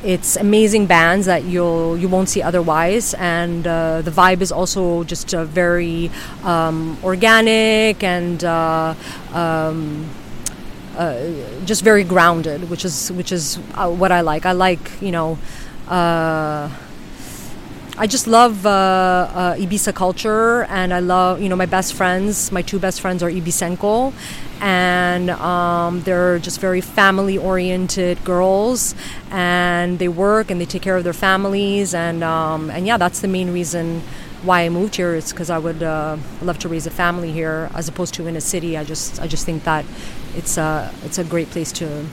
[0.05, 5.03] it's amazing bands that you'll you won't see otherwise, and uh, the vibe is also
[5.05, 6.11] just uh, very
[6.43, 8.95] um, organic and uh,
[9.33, 10.07] um,
[11.65, 14.47] just very grounded, which is which is uh, what I like.
[14.47, 15.39] I like you know.
[15.89, 16.71] Uh,
[17.97, 22.51] I just love uh, uh, Ibiza culture, and I love you know my best friends.
[22.51, 24.13] My two best friends are Ibicenco,
[24.61, 28.97] and um, they're just very family-oriented girls,
[29.31, 33.21] and they work and they take care of their families, and um, and yeah, that's
[33.21, 34.03] the main reason
[34.43, 35.15] why I moved here.
[35.15, 38.35] It's because I would uh, love to raise a family here, as opposed to in
[38.35, 38.77] a city.
[38.77, 39.85] I just I just think that
[40.37, 42.07] it's a it's a great place to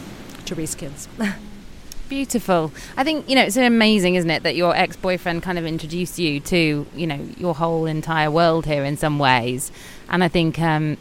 [0.45, 1.07] to raise kids.
[2.09, 2.73] Beautiful.
[2.97, 6.39] I think you know it's amazing, isn't it, that your ex-boyfriend kind of introduced you
[6.41, 9.71] to you know your whole entire world here in some ways,
[10.09, 10.59] and I think.
[10.59, 10.97] Um,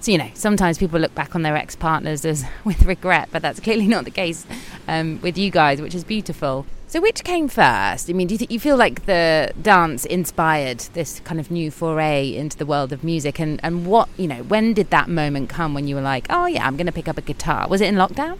[0.00, 3.60] so you know, sometimes people look back on their ex-partners as with regret, but that's
[3.60, 4.44] clearly not the case
[4.88, 6.66] um, with you guys, which is beautiful.
[6.92, 8.10] So, which came first?
[8.10, 11.70] I mean, do you, th- you feel like the dance inspired this kind of new
[11.70, 13.40] foray into the world of music?
[13.40, 16.44] And, and what, you know, when did that moment come when you were like, oh,
[16.44, 17.66] yeah, I'm going to pick up a guitar?
[17.66, 18.38] Was it in lockdown?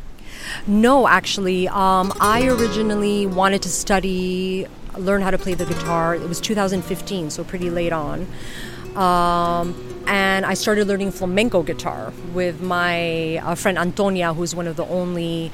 [0.67, 1.67] No, actually.
[1.69, 4.67] Um, I originally wanted to study,
[4.99, 6.15] learn how to play the guitar.
[6.15, 8.27] It was 2015, so pretty late on.
[8.95, 14.77] Um, and I started learning flamenco guitar with my uh, friend Antonia, who's one of
[14.77, 15.51] the only,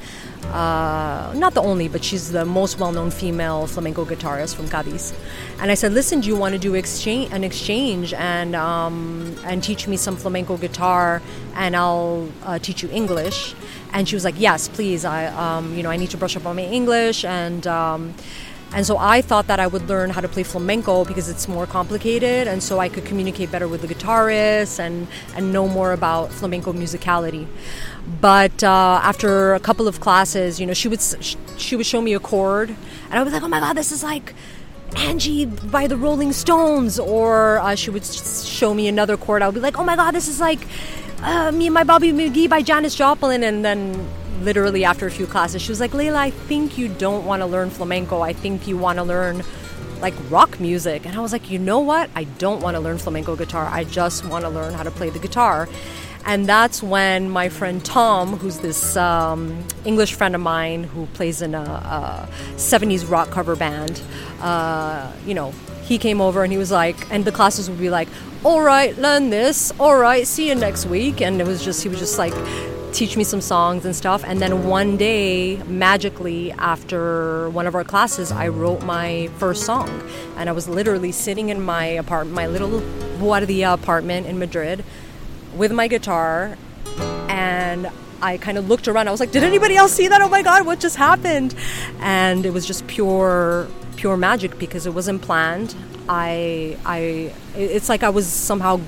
[0.47, 5.13] uh, not the only, but she's the most well-known female flamenco guitarist from Cadiz.
[5.59, 9.63] And I said, "Listen, do you want to do exchange an exchange and um, and
[9.63, 11.21] teach me some flamenco guitar,
[11.55, 13.55] and I'll uh, teach you English?"
[13.93, 15.05] And she was like, "Yes, please.
[15.05, 18.13] I, um, you know, I need to brush up on my English and." Um,
[18.73, 21.65] and so I thought that I would learn how to play flamenco because it's more
[21.65, 26.31] complicated, and so I could communicate better with the guitarists and, and know more about
[26.31, 27.47] flamenco musicality.
[28.21, 31.01] But uh, after a couple of classes, you know, she would
[31.57, 32.69] she would show me a chord,
[33.09, 34.33] and I was like, "Oh my god, this is like."
[34.95, 39.43] Angie by the Rolling Stones, or uh, she would show me another chord.
[39.43, 40.65] I would be like, "Oh my God, this is like
[41.21, 44.09] uh, me and my Bobby McGee by Janis Joplin," and then
[44.41, 47.45] literally after a few classes, she was like, Leilah, I think you don't want to
[47.45, 48.21] learn flamenco.
[48.21, 49.43] I think you want to learn
[50.01, 51.05] like rock music.
[51.05, 52.09] And I was like, you know what?
[52.15, 53.65] I don't want to learn flamenco guitar.
[53.65, 55.67] I just want to learn how to play the guitar.
[56.25, 61.41] And that's when my friend Tom, who's this um, English friend of mine who plays
[61.41, 64.01] in a, a 70s rock cover band,
[64.41, 67.89] uh, you know, he came over and he was like, and the classes would be
[67.89, 68.07] like,
[68.43, 71.21] all right, learn this, all right, see you next week.
[71.21, 72.33] And it was just, he was just like,
[72.93, 74.23] teach me some songs and stuff.
[74.25, 79.89] And then one day, magically, after one of our classes, I wrote my first song.
[80.37, 82.81] And I was literally sitting in my apartment, my little
[83.19, 84.83] Guardia apartment in Madrid,
[85.55, 86.57] with my guitar.
[87.27, 87.89] And
[88.21, 89.07] I kind of looked around.
[89.07, 90.21] I was like, "Did anybody else see that?
[90.21, 91.55] Oh my God, what just happened?"
[91.99, 95.75] And it was just pure, pure magic because it wasn't planned.
[96.09, 98.81] I, I, it's like I was somehow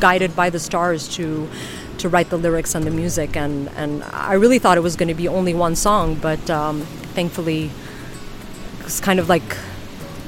[0.00, 1.48] guided by the stars to
[1.98, 3.36] to write the lyrics and the music.
[3.36, 6.82] And, and I really thought it was going to be only one song, but um,
[7.14, 7.70] thankfully,
[8.80, 9.56] it's kind of like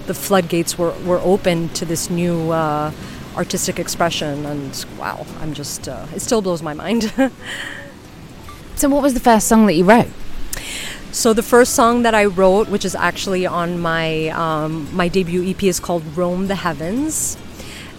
[0.06, 2.92] the floodgates were, were open to this new uh,
[3.36, 4.46] artistic expression.
[4.46, 7.12] And wow, I'm just, uh, it still blows my mind.
[8.76, 10.08] so, what was the first song that you wrote?
[11.16, 15.48] So the first song that I wrote, which is actually on my um, my debut
[15.48, 17.38] EP, is called "Roam the Heavens."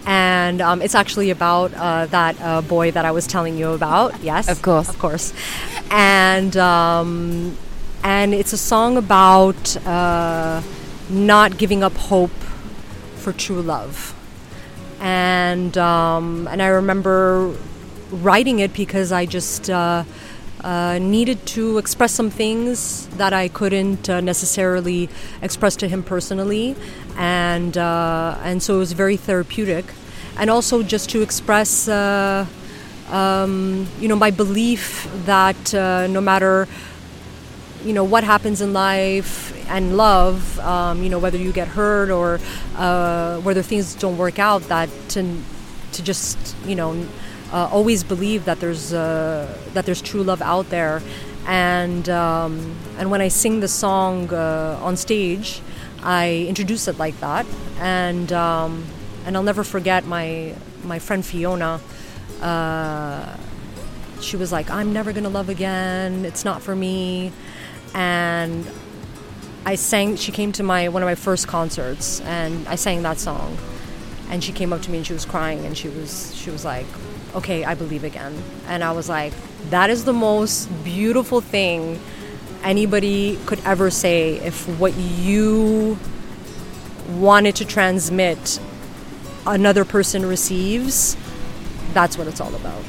[0.07, 4.23] And um, it's actually about uh, that uh, boy that I was telling you about.
[4.23, 5.33] Yes, of course, of course,
[5.91, 7.57] and um,
[8.03, 10.61] and it's a song about uh,
[11.09, 12.31] not giving up hope
[13.17, 14.15] for true love,
[15.01, 17.53] and um, and I remember
[18.09, 19.69] writing it because I just.
[20.61, 25.07] Uh, needed to express some things that I couldn't uh, necessarily
[25.41, 26.75] express to him personally,
[27.15, 29.85] and uh, and so it was very therapeutic,
[30.35, 31.87] and also just to express.
[31.87, 32.45] Uh,
[33.09, 36.67] um, you know my belief that uh, no matter
[37.85, 42.09] you know what happens in life and love um, you know whether you get hurt
[42.09, 42.39] or
[43.43, 45.39] whether things don't work out that to,
[45.93, 47.05] to just you know
[47.51, 51.01] uh, always believe that there's uh, that there's true love out there,
[51.45, 55.61] and um, and when I sing the song uh, on stage,
[56.03, 57.45] I introduce it like that,
[57.79, 58.85] and um,
[59.25, 61.79] and I'll never forget my my friend Fiona.
[62.41, 63.37] Uh,
[64.21, 66.25] she was like, "I'm never gonna love again.
[66.25, 67.31] It's not for me,"
[67.93, 68.65] and
[69.65, 70.17] I sang.
[70.17, 73.57] She came to my one of my first concerts, and I sang that song.
[74.29, 76.65] And she came up to me and she was crying, and she was she was
[76.65, 76.85] like,
[77.35, 78.35] okay, I believe again.
[78.67, 79.33] And I was like,
[79.69, 81.99] that is the most beautiful thing
[82.63, 85.97] anybody could ever say if what you
[87.09, 88.59] wanted to transmit
[89.45, 91.15] another person receives
[91.93, 92.83] that's what it's all about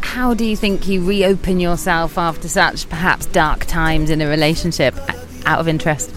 [0.00, 4.94] how do you think you reopen yourself after such perhaps dark times in a relationship
[5.44, 6.10] out of interest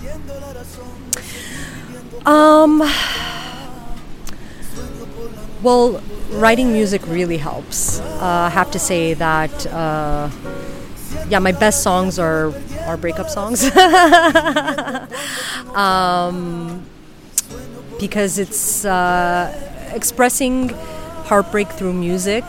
[2.25, 2.81] um
[5.63, 7.99] well, writing music really helps.
[7.99, 10.29] Uh, I have to say that, uh,
[11.29, 12.53] yeah, my best songs are
[12.85, 13.63] are breakup songs.
[15.75, 16.83] um,
[17.99, 20.69] because it's uh, expressing
[21.29, 22.43] heartbreak through music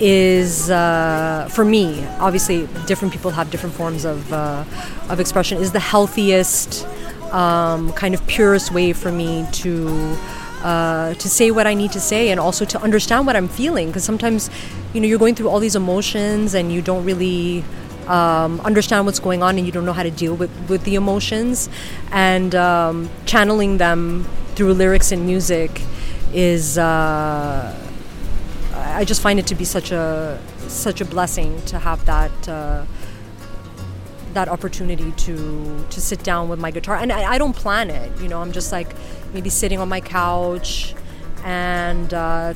[0.00, 4.64] is uh, for me obviously different people have different forms of, uh,
[5.08, 6.86] of expression is the healthiest
[7.32, 10.16] um, kind of purest way for me to
[10.64, 13.86] uh, to say what I need to say and also to understand what I'm feeling
[13.88, 14.50] because sometimes
[14.92, 17.62] you know you're going through all these emotions and you don't really
[18.06, 20.94] um, understand what's going on and you don't know how to deal with, with the
[20.94, 21.68] emotions.
[22.10, 25.80] And um, channeling them through lyrics and music
[26.32, 27.76] is, uh,
[28.72, 32.48] I just find it to be such a such a blessing to have that.
[32.48, 32.84] Uh,
[34.32, 38.10] that opportunity to to sit down with my guitar and I, I, don't plan it
[38.20, 38.96] you know i'm just like
[39.34, 40.94] maybe sitting on my couch
[41.44, 42.54] and uh,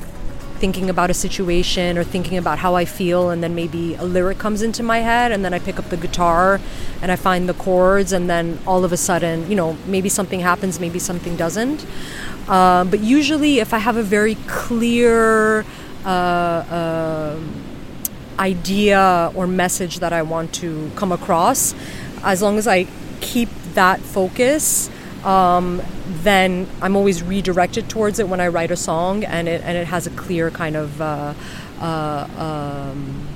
[0.59, 4.39] thinking about a situation or thinking about how I feel, and then maybe a lyric
[4.39, 6.59] comes into my head, and then I pick up the guitar
[7.01, 10.39] and I find the chords, and then all of a sudden, you know, maybe something
[10.39, 11.85] happens, maybe something doesn't.
[12.47, 15.65] Uh, but usually, if I have a very clear
[16.03, 17.39] uh, uh,
[18.39, 21.75] idea or message that I want to come across,
[22.23, 22.87] as long as I
[23.21, 24.89] keep that focus,
[25.23, 25.81] um,
[26.23, 29.87] then I'm always redirected towards it when I write a song, and it and it
[29.87, 31.33] has a clear kind of uh,
[31.79, 33.27] uh, um,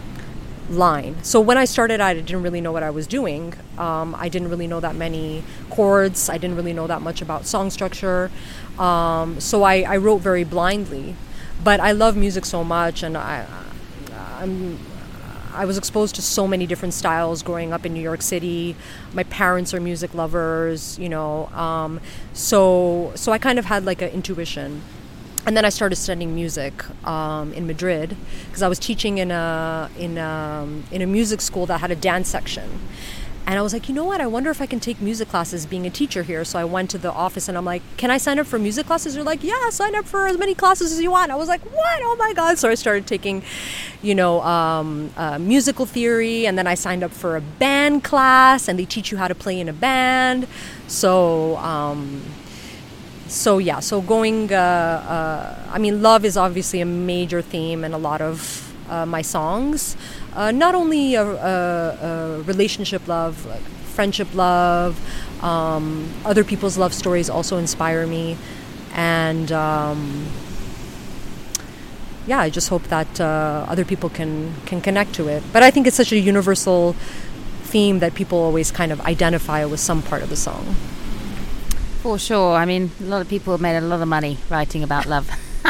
[0.70, 1.16] line.
[1.24, 3.54] So when I started out, I didn't really know what I was doing.
[3.78, 6.30] Um, I didn't really know that many chords.
[6.30, 8.32] I didn't really know that much about song structure.
[8.80, 11.16] Um, so I, I wrote very blindly.
[11.64, 13.46] But I love music so much, and I,
[14.40, 14.78] I'm
[15.54, 18.76] I was exposed to so many different styles growing up in New York City.
[19.14, 21.99] My parents are music lovers, you know, um,
[22.34, 24.82] so so I kind of had like an intuition.
[25.45, 26.74] And then I started studying music
[27.06, 30.26] um, in Madrid because I was teaching in a in a,
[30.64, 32.80] um, in a music school that had a dance section.
[33.46, 34.22] And I was like, you know what?
[34.22, 36.46] I wonder if I can take music classes being a teacher here.
[36.46, 38.86] So I went to the office and I'm like, can I sign up for music
[38.86, 39.16] classes?
[39.16, 41.30] They're like, yeah, sign up for as many classes as you want.
[41.30, 42.00] I was like, what?
[42.04, 42.58] Oh my God.
[42.58, 43.44] So I started taking,
[44.02, 46.48] you know, um, uh, musical theory.
[46.48, 49.36] And then I signed up for a band class and they teach you how to
[49.36, 50.48] play in a band.
[50.88, 52.22] So, um,
[53.28, 57.91] so yeah, so going, uh, uh, I mean, love is obviously a major theme in
[57.91, 59.98] a lot of uh, my songs
[60.36, 63.62] uh, not only a, a, a, relationship love, like
[63.96, 65.00] friendship love,
[65.44, 68.38] um, other people's love stories also inspire me,
[68.94, 70.26] and um,
[72.26, 75.44] yeah, I just hope that uh, other people can can connect to it.
[75.52, 76.96] But I think it's such a universal
[77.64, 80.76] theme that people always kind of identify with some part of the song.
[82.04, 82.56] For sure.
[82.56, 85.30] I mean, a lot of people have made a lot of money writing about love.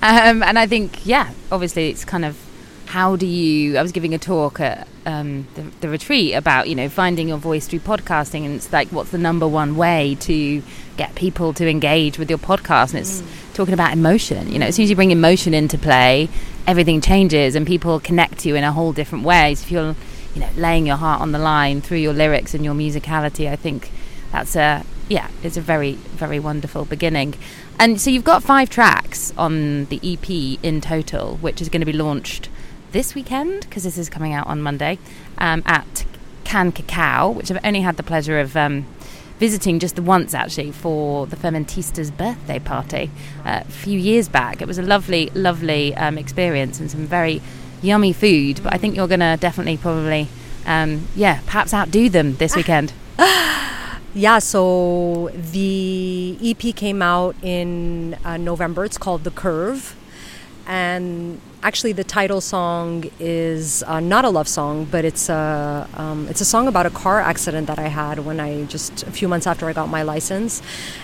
[0.00, 2.38] um, and I think, yeah, obviously it's kind of
[2.86, 3.76] how do you?
[3.76, 7.38] I was giving a talk at um, the, the, retreat about you know finding your
[7.38, 10.62] voice through podcasting, and it's like what's the number one way to
[10.96, 13.54] get people to engage with your podcast, and it's mm.
[13.54, 14.50] talking about emotion.
[14.52, 16.28] You know, as soon as you bring emotion into play,
[16.66, 19.54] everything changes, and people connect to you in a whole different way.
[19.56, 19.96] So if you're
[20.34, 23.56] you know laying your heart on the line through your lyrics and your musicality, I
[23.56, 23.90] think
[24.30, 27.34] that's a yeah, it's a very very wonderful beginning.
[27.78, 30.30] And so you've got five tracks on the EP
[30.62, 32.48] in total, which is going to be launched
[32.96, 34.98] this weekend, because this is coming out on Monday,
[35.36, 36.06] um, at
[36.44, 38.86] Can Cacao, which I've only had the pleasure of um,
[39.38, 43.10] visiting just the once actually for the Fermentista's birthday party
[43.44, 44.62] uh, a few years back.
[44.62, 47.42] It was a lovely, lovely um, experience and some very
[47.82, 48.62] yummy food.
[48.62, 50.28] But I think you're going to definitely probably,
[50.64, 52.94] um, yeah, perhaps outdo them this weekend.
[54.14, 58.86] yeah, so the EP came out in uh, November.
[58.86, 59.94] It's called The Curve.
[60.66, 66.28] And actually the title song is uh, not a love song, but it's a um,
[66.28, 69.26] it's a song about a car accident that I had when I just a few
[69.26, 70.62] months after I got my license,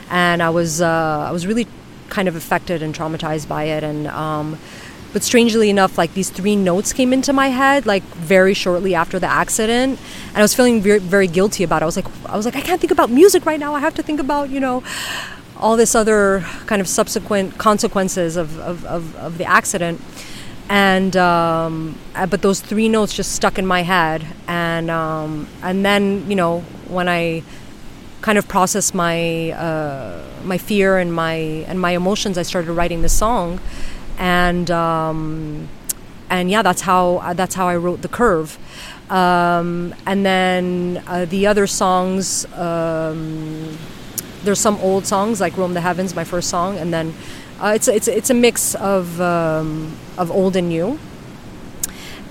[0.09, 1.67] and I was uh, I was really
[2.11, 4.07] kind of affected and traumatized by it, and.
[4.07, 4.59] Um,
[5.15, 8.03] but strangely enough, like these three notes came into my head like
[8.33, 11.85] very shortly after the accident, and I was feeling very, very guilty about it.
[11.85, 13.75] I was like, I was like, I can't think about music right now.
[13.75, 14.83] I have to think about, you know,
[15.59, 20.01] all this other kind of subsequent consequences of, of, of, of the accident
[20.69, 24.27] and um, uh, but those three notes just stuck in my head.
[24.49, 27.43] And um, and then you know when I
[28.21, 31.35] kind of processed my uh, my fear and my
[31.69, 33.61] and my emotions I started writing this song.
[34.19, 35.69] And um,
[36.31, 38.59] and yeah that's how that's how I wrote the curve.
[39.11, 43.77] Um, and then uh, the other songs um,
[44.43, 46.79] there's some old songs like Roam the Heavens my first song.
[46.79, 47.15] And then
[47.63, 50.99] uh, it's it's it's a mix of um, of old and new.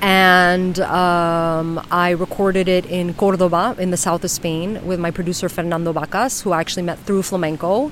[0.01, 5.47] And um, I recorded it in Cordoba, in the south of Spain, with my producer
[5.47, 7.91] Fernando Vacas, who I actually met through flamenco.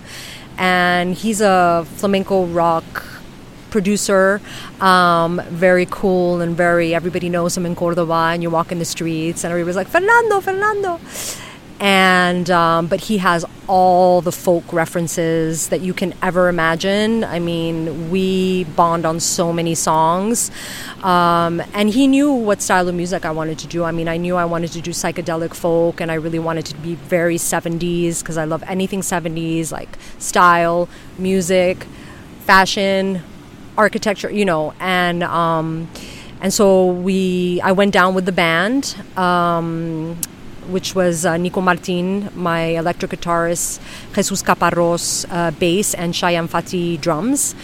[0.57, 3.05] And he's a flamenco rock
[3.69, 4.41] producer,
[4.81, 8.85] um, very cool and very, everybody knows him in Cordoba, and you walk in the
[8.85, 10.99] streets, and everybody's like, Fernando, Fernando.
[11.79, 17.23] And um, but he has all the folk references that you can ever imagine.
[17.23, 20.51] I mean, we bond on so many songs,
[21.03, 23.83] um, and he knew what style of music I wanted to do.
[23.85, 26.75] I mean, I knew I wanted to do psychedelic folk, and I really wanted to
[26.77, 31.85] be very 70s because I love anything 70s, like style, music,
[32.41, 33.21] fashion,
[33.77, 35.23] architecture, you know, and.
[35.23, 35.89] Um,
[36.41, 38.95] and so we, I went down with the band.
[40.69, 43.79] Which was uh, Nico Martin, my electric guitarist,
[44.13, 47.55] Jesus Caparros, uh, bass, and Shayan Fati drums.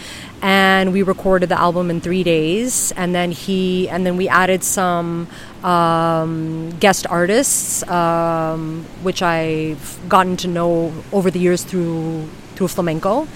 [0.42, 4.62] And we recorded the album in three days, and then he, and then we added
[4.62, 5.28] some
[5.62, 13.28] um, guest artists, um, which I've gotten to know over the years through through flamenco,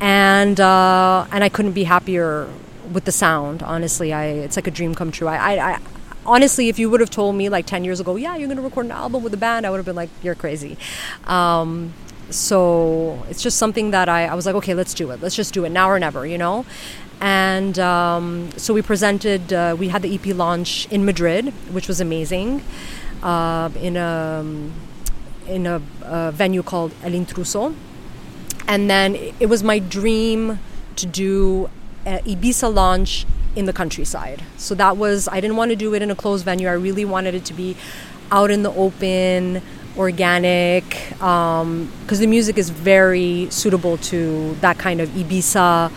[0.00, 2.48] and uh, and I couldn't be happier
[2.92, 3.62] with the sound.
[3.62, 5.28] Honestly, I it's like a dream come true.
[5.28, 5.80] I, I,
[6.26, 8.62] honestly, if you would have told me like 10 years ago, yeah, you're going to
[8.62, 10.76] record an album with a band, I would have been like, you're crazy.
[11.24, 11.94] Um,
[12.30, 15.20] so it's just something that I, I was like, okay, let's do it.
[15.20, 16.66] Let's just do it now or never, you know?
[17.20, 22.00] And um, so we presented, uh, we had the EP launch in Madrid, which was
[22.00, 22.62] amazing,
[23.22, 24.44] uh, in a,
[25.46, 27.74] in a, a venue called El Intruso.
[28.68, 30.58] And then it was my dream
[30.96, 31.70] to do
[32.04, 33.26] Ibiza launch
[33.56, 34.42] in the countryside.
[34.58, 36.68] So that was, I didn't want to do it in a closed venue.
[36.68, 37.76] I really wanted it to be
[38.30, 39.62] out in the open,
[39.96, 45.90] organic, because um, the music is very suitable to that kind of Ibiza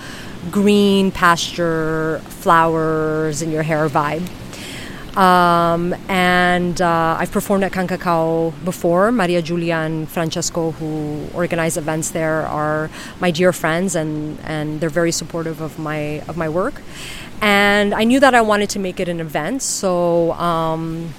[0.52, 4.28] green pasture, flowers in your hair vibe.
[5.18, 9.12] Um, and uh, I've performed at Can Cacao before.
[9.12, 12.90] Maria Julia and Francesco, who organize events there, are
[13.20, 16.82] my dear friends, and, and they're very supportive of my of my work.
[17.42, 20.34] And I knew that I wanted to make it an event, so.
[20.34, 21.14] Um,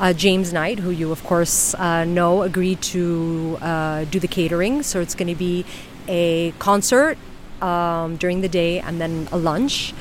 [0.00, 4.82] uh, James Knight, who you of course uh, know, agreed to uh, do the catering.
[4.82, 5.64] So it's going to be
[6.06, 7.18] a concert
[7.60, 9.92] um, during the day and then a lunch.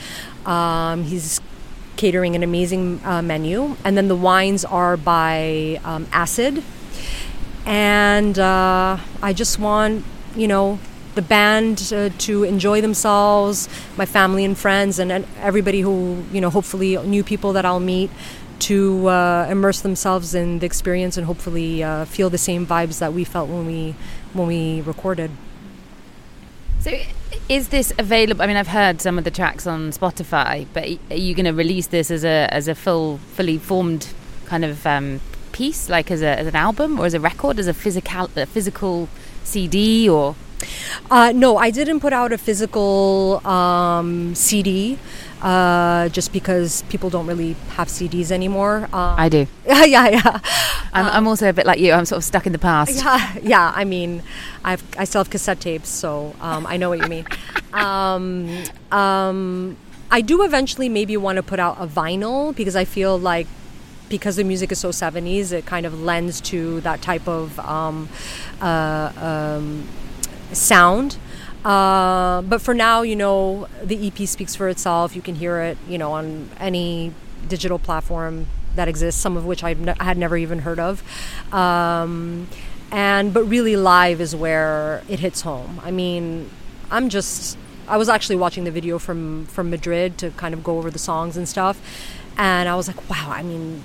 [0.46, 1.42] Um, he's
[1.96, 6.64] catering an amazing uh, menu, and then the wines are by um, Acid.
[7.66, 10.06] And uh, I just want,
[10.36, 10.80] you know,
[11.18, 16.40] the band uh, to enjoy themselves, my family and friends, and, and, everybody who, you
[16.40, 18.12] know, hopefully new people that I'll meet
[18.60, 23.14] to uh, immerse themselves in the experience and hopefully uh, feel the same vibes that
[23.14, 23.96] we felt when we
[24.34, 25.32] when we recorded.
[26.80, 26.92] So,
[27.50, 28.44] is this available?
[28.44, 31.58] I mean, I've heard some of the tracks on Spotify, but are you going to
[31.64, 34.08] release this as a as a full, fully formed
[34.46, 35.20] kind of um,
[35.52, 38.46] piece, like as, a, as an album or as a record, as a physical a
[38.46, 39.10] physical
[39.44, 40.36] CD or?
[41.10, 44.98] Uh, no, I didn't put out a physical um, CD
[45.42, 48.86] uh, just because people don't really have CDs anymore.
[48.86, 49.48] Um, I do.
[49.66, 50.40] yeah, yeah.
[50.94, 51.94] I'm, um, I'm, also a bit like you.
[51.94, 52.96] I'm sort of stuck in the past.
[53.04, 53.74] Yeah, yeah.
[53.76, 54.24] I mean,
[54.64, 57.26] I've, I still have cassette tapes, so um, I know what you mean.
[57.74, 59.78] Um, um,
[60.10, 63.46] I do eventually maybe want to put out a vinyl because I feel like
[64.10, 68.10] because the music is so 70s, it kind of lends to that type of um,
[68.62, 69.12] uh,
[70.54, 71.18] sound.
[71.66, 75.16] Uh, but for now, you know, the EP speaks for itself.
[75.16, 77.14] You can hear it, you know, on any
[77.48, 81.04] digital platform that exists, some of which I ne- had never even heard of.
[81.54, 82.48] Um,
[82.92, 85.82] and but really, live is where it hits home.
[85.84, 86.50] I mean,
[86.90, 87.58] I'm just.
[87.88, 91.00] I was actually watching the video from from Madrid to kind of go over the
[91.00, 91.82] songs and stuff,
[92.38, 93.30] and I was like, wow.
[93.30, 93.84] I mean,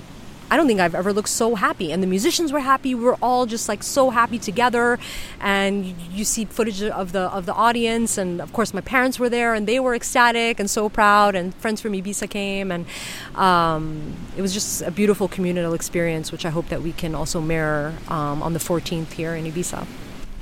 [0.49, 1.91] I don't think I've ever looked so happy.
[1.91, 2.93] And the musicians were happy.
[2.93, 4.99] We were all just like so happy together.
[5.39, 9.29] And you, see footage of the of the audience, and of course my parents were
[9.29, 11.35] there, and they were ecstatic and so proud.
[11.35, 12.85] And friends from Ibiza came, and
[13.35, 17.41] um, it was just a beautiful communal experience, which I hope that we can also
[17.41, 19.85] mirror um, on the 14th here in Ibiza.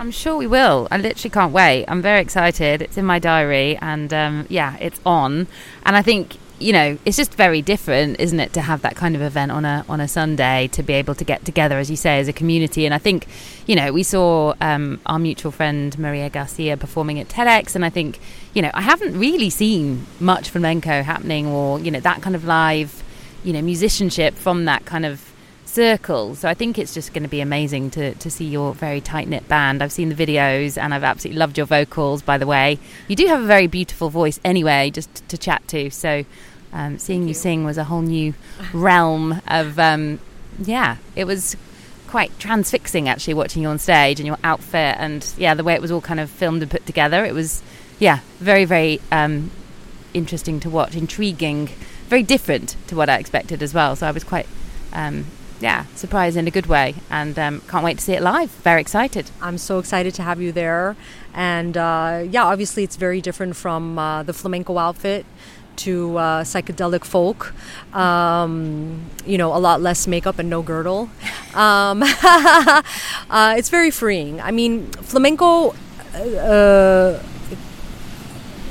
[0.01, 0.87] I'm sure we will.
[0.89, 1.85] I literally can't wait.
[1.87, 2.81] I'm very excited.
[2.81, 5.45] It's in my diary, and um, yeah, it's on.
[5.85, 9.15] And I think you know, it's just very different, isn't it, to have that kind
[9.15, 11.95] of event on a on a Sunday to be able to get together, as you
[11.95, 12.85] say, as a community.
[12.85, 13.27] And I think,
[13.65, 17.89] you know, we saw um, our mutual friend Maria Garcia performing at TEDx, and I
[17.89, 18.19] think,
[18.53, 22.45] you know, I haven't really seen much flamenco happening, or you know, that kind of
[22.45, 23.03] live,
[23.43, 25.31] you know, musicianship from that kind of
[25.71, 26.35] circle.
[26.35, 29.27] So I think it's just going to be amazing to, to see your very tight
[29.27, 29.81] knit band.
[29.81, 32.77] I've seen the videos and I've absolutely loved your vocals, by the way.
[33.07, 35.89] You do have a very beautiful voice anyway, just to chat to.
[35.89, 36.25] So
[36.73, 37.29] um, seeing you.
[37.29, 37.33] you.
[37.33, 38.33] sing was a whole new
[38.73, 40.19] realm of, um,
[40.59, 41.55] yeah, it was
[42.07, 45.81] quite transfixing actually watching you on stage and your outfit and yeah, the way it
[45.81, 47.23] was all kind of filmed and put together.
[47.23, 47.63] It was,
[47.99, 49.49] yeah, very, very um,
[50.13, 51.69] interesting to watch, intriguing,
[52.07, 53.95] very different to what I expected as well.
[53.95, 54.47] So I was quite,
[54.91, 55.25] um,
[55.61, 58.49] yeah, surprised in a good way, and um, can't wait to see it live.
[58.49, 59.29] Very excited.
[59.41, 60.95] I'm so excited to have you there.
[61.33, 65.25] And uh, yeah, obviously, it's very different from uh, the flamenco outfit
[65.77, 67.53] to uh, psychedelic folk.
[67.93, 71.09] Um, you know, a lot less makeup and no girdle.
[71.53, 74.41] Um, uh, it's very freeing.
[74.41, 75.75] I mean, flamenco
[76.15, 77.21] uh,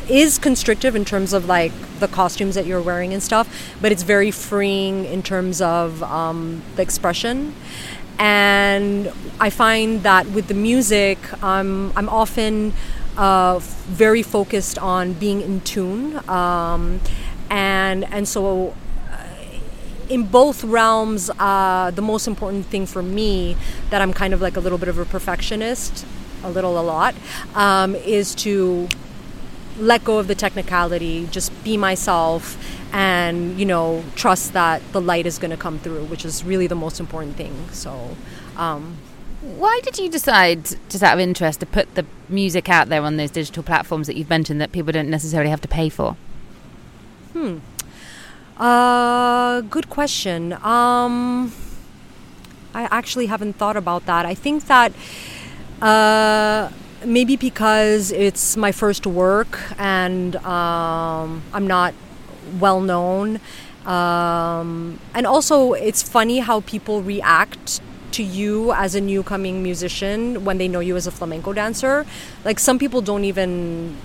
[0.08, 4.02] is constrictive in terms of like the costumes that you're wearing and stuff, but it's
[4.02, 7.54] very freeing in terms of um, the expression.
[8.18, 12.74] And I find that with the music, I'm often
[13.20, 16.98] uh, very focused on being in tune, um,
[17.50, 18.74] and and so
[19.12, 19.26] uh,
[20.08, 23.58] in both realms, uh, the most important thing for me
[23.90, 26.06] that I'm kind of like a little bit of a perfectionist,
[26.42, 27.14] a little, a lot,
[27.54, 28.88] um, is to
[29.78, 32.56] let go of the technicality, just be myself,
[32.90, 36.66] and you know trust that the light is going to come through, which is really
[36.66, 37.68] the most important thing.
[37.70, 38.16] So.
[38.56, 38.96] Um,
[39.40, 43.16] why did you decide, just out of interest, to put the music out there on
[43.16, 46.16] those digital platforms that you've mentioned that people don't necessarily have to pay for?
[47.32, 47.58] Hmm.
[48.58, 50.52] Uh, good question.
[50.52, 51.52] Um,
[52.74, 54.26] I actually haven't thought about that.
[54.26, 54.92] I think that
[55.80, 56.70] uh,
[57.04, 61.94] maybe because it's my first work and um, I'm not
[62.58, 63.40] well known.
[63.86, 67.80] Um, and also, it's funny how people react
[68.12, 72.06] to you as a new coming musician when they know you as a flamenco dancer.
[72.44, 73.96] Like some people don't even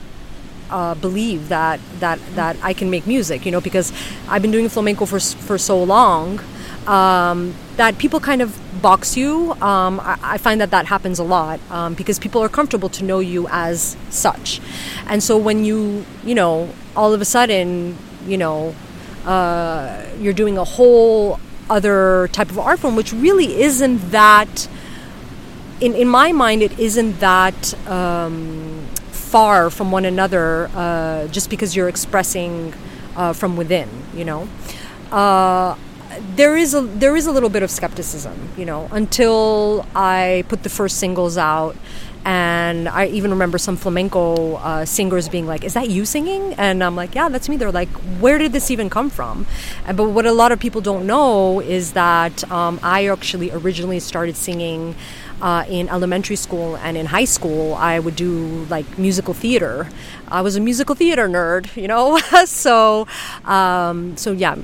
[0.70, 3.91] uh, believe that that that I can make music, you know, because
[4.28, 6.39] I've been doing flamenco for for so long
[6.88, 9.53] um, that people kind of box you.
[9.53, 13.03] Um, I, I, find that that happens a lot um, because people are comfortable to
[13.03, 14.62] know you as such,
[15.08, 17.97] and so when you you know all of a sudden
[18.28, 18.76] you know
[19.26, 21.39] uh, you're doing a whole
[21.70, 24.68] other type of art form, which really isn't that.
[25.82, 31.76] In, in my mind, it isn't that um, far from one another uh, just because
[31.76, 32.74] you're expressing
[33.16, 34.47] uh, from within, you know.
[35.11, 35.76] Uh,
[36.36, 40.63] there is a there is a little bit of skepticism, you know, until I put
[40.63, 41.76] the first singles out
[42.26, 46.84] and I even remember some flamenco uh, singers being like, "Is that you singing?" And
[46.84, 49.46] I'm like, "Yeah, that's me." They're like, "Where did this even come from?"
[49.86, 54.00] And, but what a lot of people don't know is that um, I actually originally
[54.00, 54.96] started singing.
[55.42, 59.90] Uh, in elementary school and in high school, I would do like musical theater.
[60.30, 62.18] I was a musical theater nerd, you know.
[62.46, 63.06] so,
[63.44, 64.56] um, so yeah.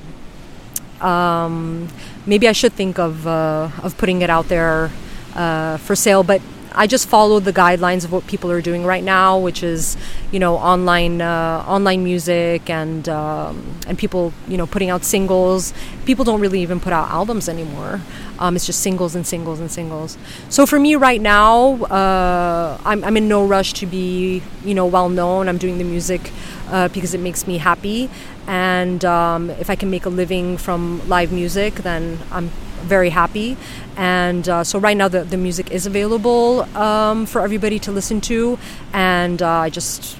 [1.01, 1.89] Um,
[2.25, 4.91] maybe I should think of uh, of putting it out there
[5.35, 6.41] uh, for sale, but
[6.73, 9.97] I just follow the guidelines of what people are doing right now, which is,
[10.31, 15.73] you know, online uh, online music and um, and people, you know, putting out singles.
[16.05, 18.01] People don't really even put out albums anymore.
[18.39, 20.17] Um, it's just singles and singles and singles.
[20.49, 24.87] So for me right now, uh, I'm, I'm in no rush to be, you know,
[24.87, 25.47] well known.
[25.47, 26.31] I'm doing the music
[26.69, 28.09] uh, because it makes me happy,
[28.47, 32.49] and um, if I can make a living from live music, then I'm
[32.83, 33.57] very happy.
[33.97, 38.21] And uh, so right now the, the music is available um, for everybody to listen
[38.21, 38.57] to,
[38.93, 40.17] and uh, I just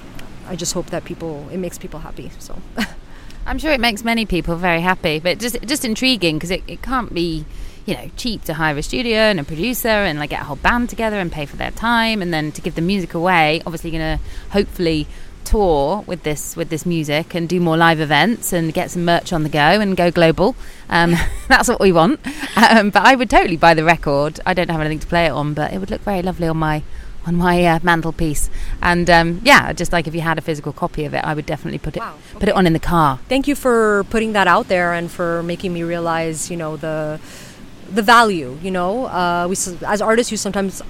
[0.48, 2.30] I just hope that people it makes people happy.
[2.38, 2.60] So.
[3.44, 6.80] I'm sure it makes many people very happy, but just just intriguing because it, it
[6.80, 7.44] can't be
[7.86, 10.56] you know cheap to hire a studio and a producer and like get a whole
[10.56, 13.90] band together and pay for their time and then to give the music away obviously
[13.90, 15.06] going to hopefully
[15.44, 19.32] tour with this with this music and do more live events and get some merch
[19.32, 20.54] on the go and go global.
[20.88, 21.14] Um,
[21.48, 22.20] that's what we want.
[22.56, 24.40] Um, but I would totally buy the record.
[24.46, 26.56] I don't have anything to play it on, but it would look very lovely on
[26.56, 26.82] my
[27.24, 28.50] on my uh, mantelpiece.
[28.80, 31.46] And um, yeah, just like if you had a physical copy of it, I would
[31.46, 32.38] definitely put it wow, okay.
[32.40, 33.18] put it on in the car.
[33.28, 37.20] Thank you for putting that out there and for making me realize, you know, the
[37.90, 38.58] the value.
[38.62, 40.82] You know, uh, we as artists, you sometimes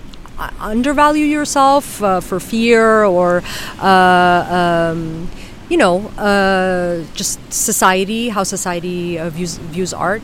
[0.58, 3.42] undervalue yourself uh, for fear or
[3.80, 5.28] uh, um,
[5.72, 10.20] you know, uh, just society, how society uh, views views art,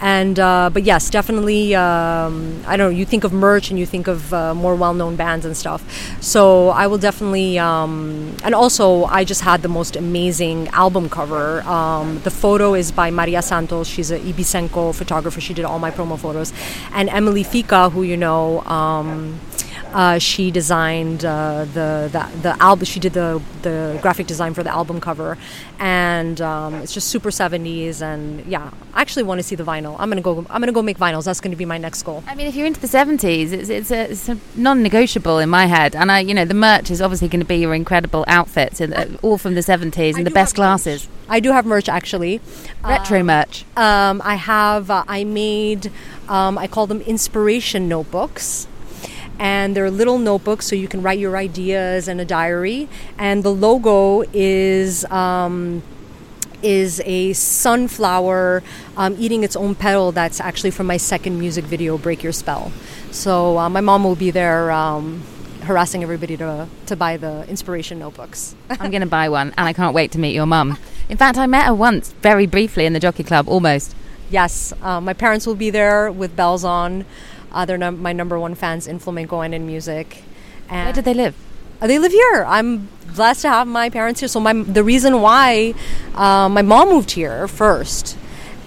[0.00, 1.74] and uh, but yes, definitely.
[1.74, 2.96] Um, I don't know.
[2.96, 5.82] You think of merch and you think of uh, more well-known bands and stuff.
[6.22, 7.58] So I will definitely.
[7.58, 11.62] Um, and also, I just had the most amazing album cover.
[11.62, 13.88] Um, the photo is by Maria Santos.
[13.88, 15.40] She's a Ibicenco photographer.
[15.40, 16.52] She did all my promo photos,
[16.92, 18.62] and Emily Fica, who you know.
[19.94, 22.84] Um, Uh, she designed uh, the, the the album.
[22.84, 25.36] She did the the graphic design for the album cover,
[25.78, 28.02] and um, it's just super 70s.
[28.02, 29.96] And yeah, I actually want to see the vinyl.
[29.98, 30.38] I'm gonna go.
[30.50, 31.24] I'm gonna go make vinyls.
[31.24, 32.22] That's gonna be my next goal.
[32.26, 35.66] I mean, if you're into the 70s, it's, it's, a, it's a non-negotiable in my
[35.66, 35.94] head.
[35.94, 38.92] And I, you know, the merch is obviously going to be your incredible outfits, in,
[38.92, 41.08] uh, all from the 70s and the best glasses.
[41.28, 42.40] I do have merch actually.
[42.84, 43.64] Retro merch.
[43.76, 44.90] Um, I have.
[44.90, 45.90] Uh, I made.
[46.28, 48.66] Um, I call them inspiration notebooks.
[49.38, 52.88] And they're little notebooks, so you can write your ideas in a diary.
[53.18, 55.82] And the logo is um,
[56.62, 58.62] is a sunflower
[58.96, 60.12] um, eating its own petal.
[60.12, 62.72] That's actually from my second music video, "Break Your Spell."
[63.10, 65.22] So uh, my mom will be there um,
[65.62, 68.54] harassing everybody to to buy the inspiration notebooks.
[68.70, 70.78] I'm going to buy one, and I can't wait to meet your mum.
[71.08, 73.94] In fact, I met her once, very briefly, in the Jockey Club, almost.
[74.30, 77.04] Yes, uh, my parents will be there with bells on.
[77.52, 80.24] Uh, they're num- my number one fans in flamenco and in music.
[80.68, 81.34] And Where did they live?
[81.80, 82.44] Uh, they live here.
[82.46, 84.28] I'm blessed to have my parents here.
[84.28, 85.74] So my the reason why
[86.14, 88.16] uh, my mom moved here first,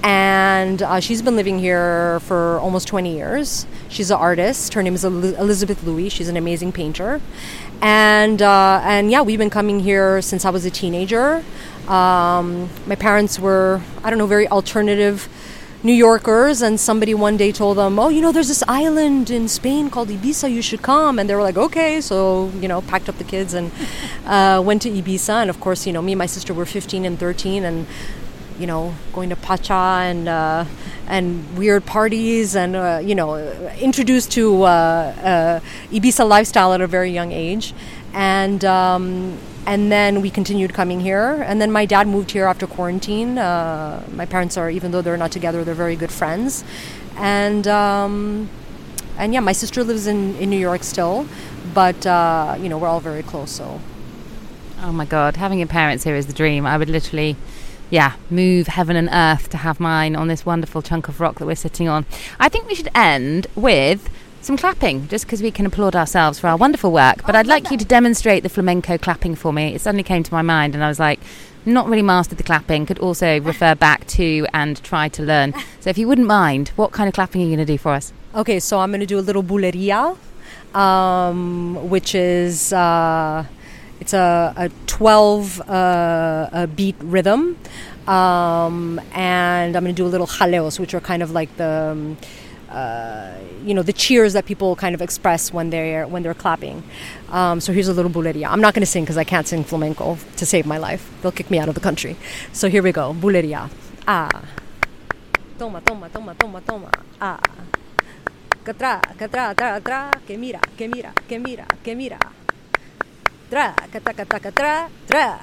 [0.03, 3.65] and uh, she's been living here for almost 20 years.
[3.89, 4.73] She's an artist.
[4.73, 6.09] Her name is El- Elizabeth Louis.
[6.09, 7.21] She's an amazing painter,
[7.81, 11.43] and uh, and yeah, we've been coming here since I was a teenager.
[11.87, 15.27] Um, my parents were I don't know very alternative.
[15.85, 19.47] New Yorkers, and somebody one day told them, "Oh, you know, there's this island in
[19.47, 20.51] Spain called Ibiza.
[20.51, 23.53] You should come." And they were like, "Okay." So you know, packed up the kids
[23.53, 23.71] and
[24.25, 25.35] uh, went to Ibiza.
[25.41, 27.85] And of course, you know, me and my sister were 15 and 13, and
[28.57, 30.65] you know, going to Pacha and uh,
[31.07, 33.35] and weird parties, and uh, you know,
[33.77, 35.59] introduced to uh, uh,
[35.91, 37.75] Ibiza lifestyle at a very young age,
[38.11, 38.65] and.
[38.65, 41.43] Um, and then we continued coming here.
[41.45, 43.37] And then my dad moved here after quarantine.
[43.37, 46.63] Uh, my parents are, even though they're not together, they're very good friends.
[47.17, 48.49] And um,
[49.17, 51.27] and yeah, my sister lives in, in New York still,
[51.73, 53.51] but uh, you know we're all very close.
[53.51, 53.79] So
[54.85, 56.65] Oh my God, having your parents here is the dream.
[56.65, 57.37] I would literally,
[57.89, 61.45] yeah, move heaven and earth to have mine on this wonderful chunk of rock that
[61.45, 62.05] we're sitting on.
[62.39, 64.09] I think we should end with
[64.45, 67.25] some clapping, just because we can applaud ourselves for our wonderful work.
[67.25, 69.73] But I'd like you to demonstrate the flamenco clapping for me.
[69.75, 71.19] It suddenly came to my mind, and I was like,
[71.65, 75.53] not really mastered the clapping, could also refer back to and try to learn.
[75.79, 77.93] So if you wouldn't mind, what kind of clapping are you going to do for
[77.93, 78.13] us?
[78.35, 80.17] okay, so I'm going to do a little buleria,
[80.75, 83.45] um, which is uh,
[83.99, 87.57] it's a, a 12 uh, a beat rhythm,
[88.07, 91.91] um, and I'm going to do a little jaleos, which are kind of like the
[91.93, 92.17] um,
[93.65, 96.83] you know the cheers that people kind of express when they're when they're clapping.
[97.29, 98.47] Um, so here's a little buleria.
[98.47, 101.09] I'm not going to sing because I can't sing flamenco to save my life.
[101.21, 102.15] They'll kick me out of the country.
[102.53, 103.69] So here we go, buleria.
[104.07, 104.29] Ah,
[105.57, 106.89] toma, toma, toma, toma, toma.
[107.19, 107.39] Ah,
[108.63, 112.19] que tra, que tra, tra, que mira, que mira, que mira, que mira.
[113.49, 115.39] Tra, que tra, que tra, que tra, tra,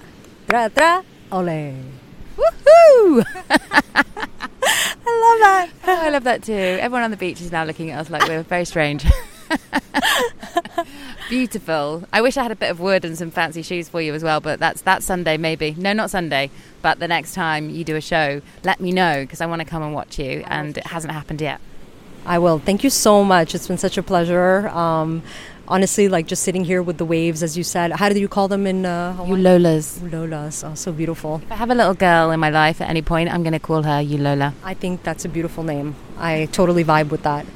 [0.47, 1.75] tra, tra, ole.
[2.37, 3.23] Woohoo!
[5.13, 5.71] I love that.
[6.05, 6.53] I love that too.
[6.53, 9.05] Everyone on the beach is now looking at us like we're very strange.
[11.29, 12.05] Beautiful.
[12.13, 14.23] I wish I had a bit of wood and some fancy shoes for you as
[14.23, 15.75] well, but that's that Sunday maybe.
[15.79, 16.51] No, not Sunday,
[16.81, 19.67] but the next time you do a show, let me know because I want to
[19.67, 21.61] come and watch you, and it hasn't happened yet.
[22.25, 22.59] I will.
[22.59, 23.55] Thank you so much.
[23.55, 24.69] It's been such a pleasure.
[24.69, 25.23] Um,
[25.73, 27.93] honestly, like just sitting here with the waves, as you said.
[27.93, 29.41] How do you call them in uh, Hawaii?
[29.41, 29.99] Lolas.
[30.11, 30.63] Lolas.
[30.69, 31.41] Oh, so beautiful.
[31.43, 33.59] If I have a little girl in my life at any point, I'm going to
[33.71, 34.53] call her you Lola.
[34.63, 35.97] I think that's a beautiful name.
[36.19, 37.47] I totally vibe with that.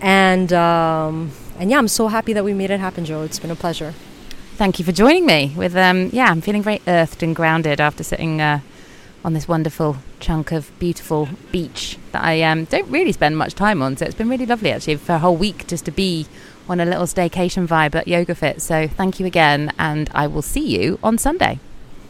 [0.00, 3.22] And um, and yeah, I'm so happy that we made it happen, Joe.
[3.22, 3.92] It's been a pleasure.
[4.56, 5.52] Thank you for joining me.
[5.56, 8.60] With um, yeah, I'm feeling very earthed and grounded after sitting uh,
[9.24, 13.82] on this wonderful chunk of beautiful beach that I um, don't really spend much time
[13.82, 13.96] on.
[13.96, 16.26] So it's been really lovely actually for a whole week just to be
[16.68, 18.60] on a little staycation vibe at Yoga Fit.
[18.62, 21.58] So thank you again, and I will see you on Sunday.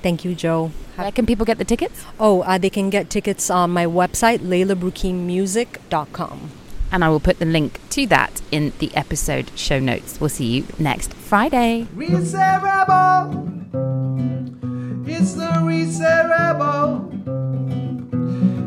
[0.02, 0.70] Thank you, Joe.
[0.96, 2.04] Where can people get the tickets?
[2.18, 6.50] Oh, uh, they can get tickets on my website, leilahbroukhimmusic.com.
[6.92, 10.20] And I will put the link to that in the episode show notes.
[10.20, 11.88] We'll see you next Friday.
[11.94, 12.62] Reset
[15.06, 16.26] It's the Reset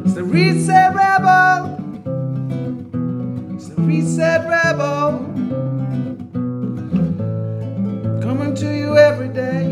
[0.06, 0.94] It's the Reset
[3.56, 5.29] It's the Reset
[9.40, 9.69] day.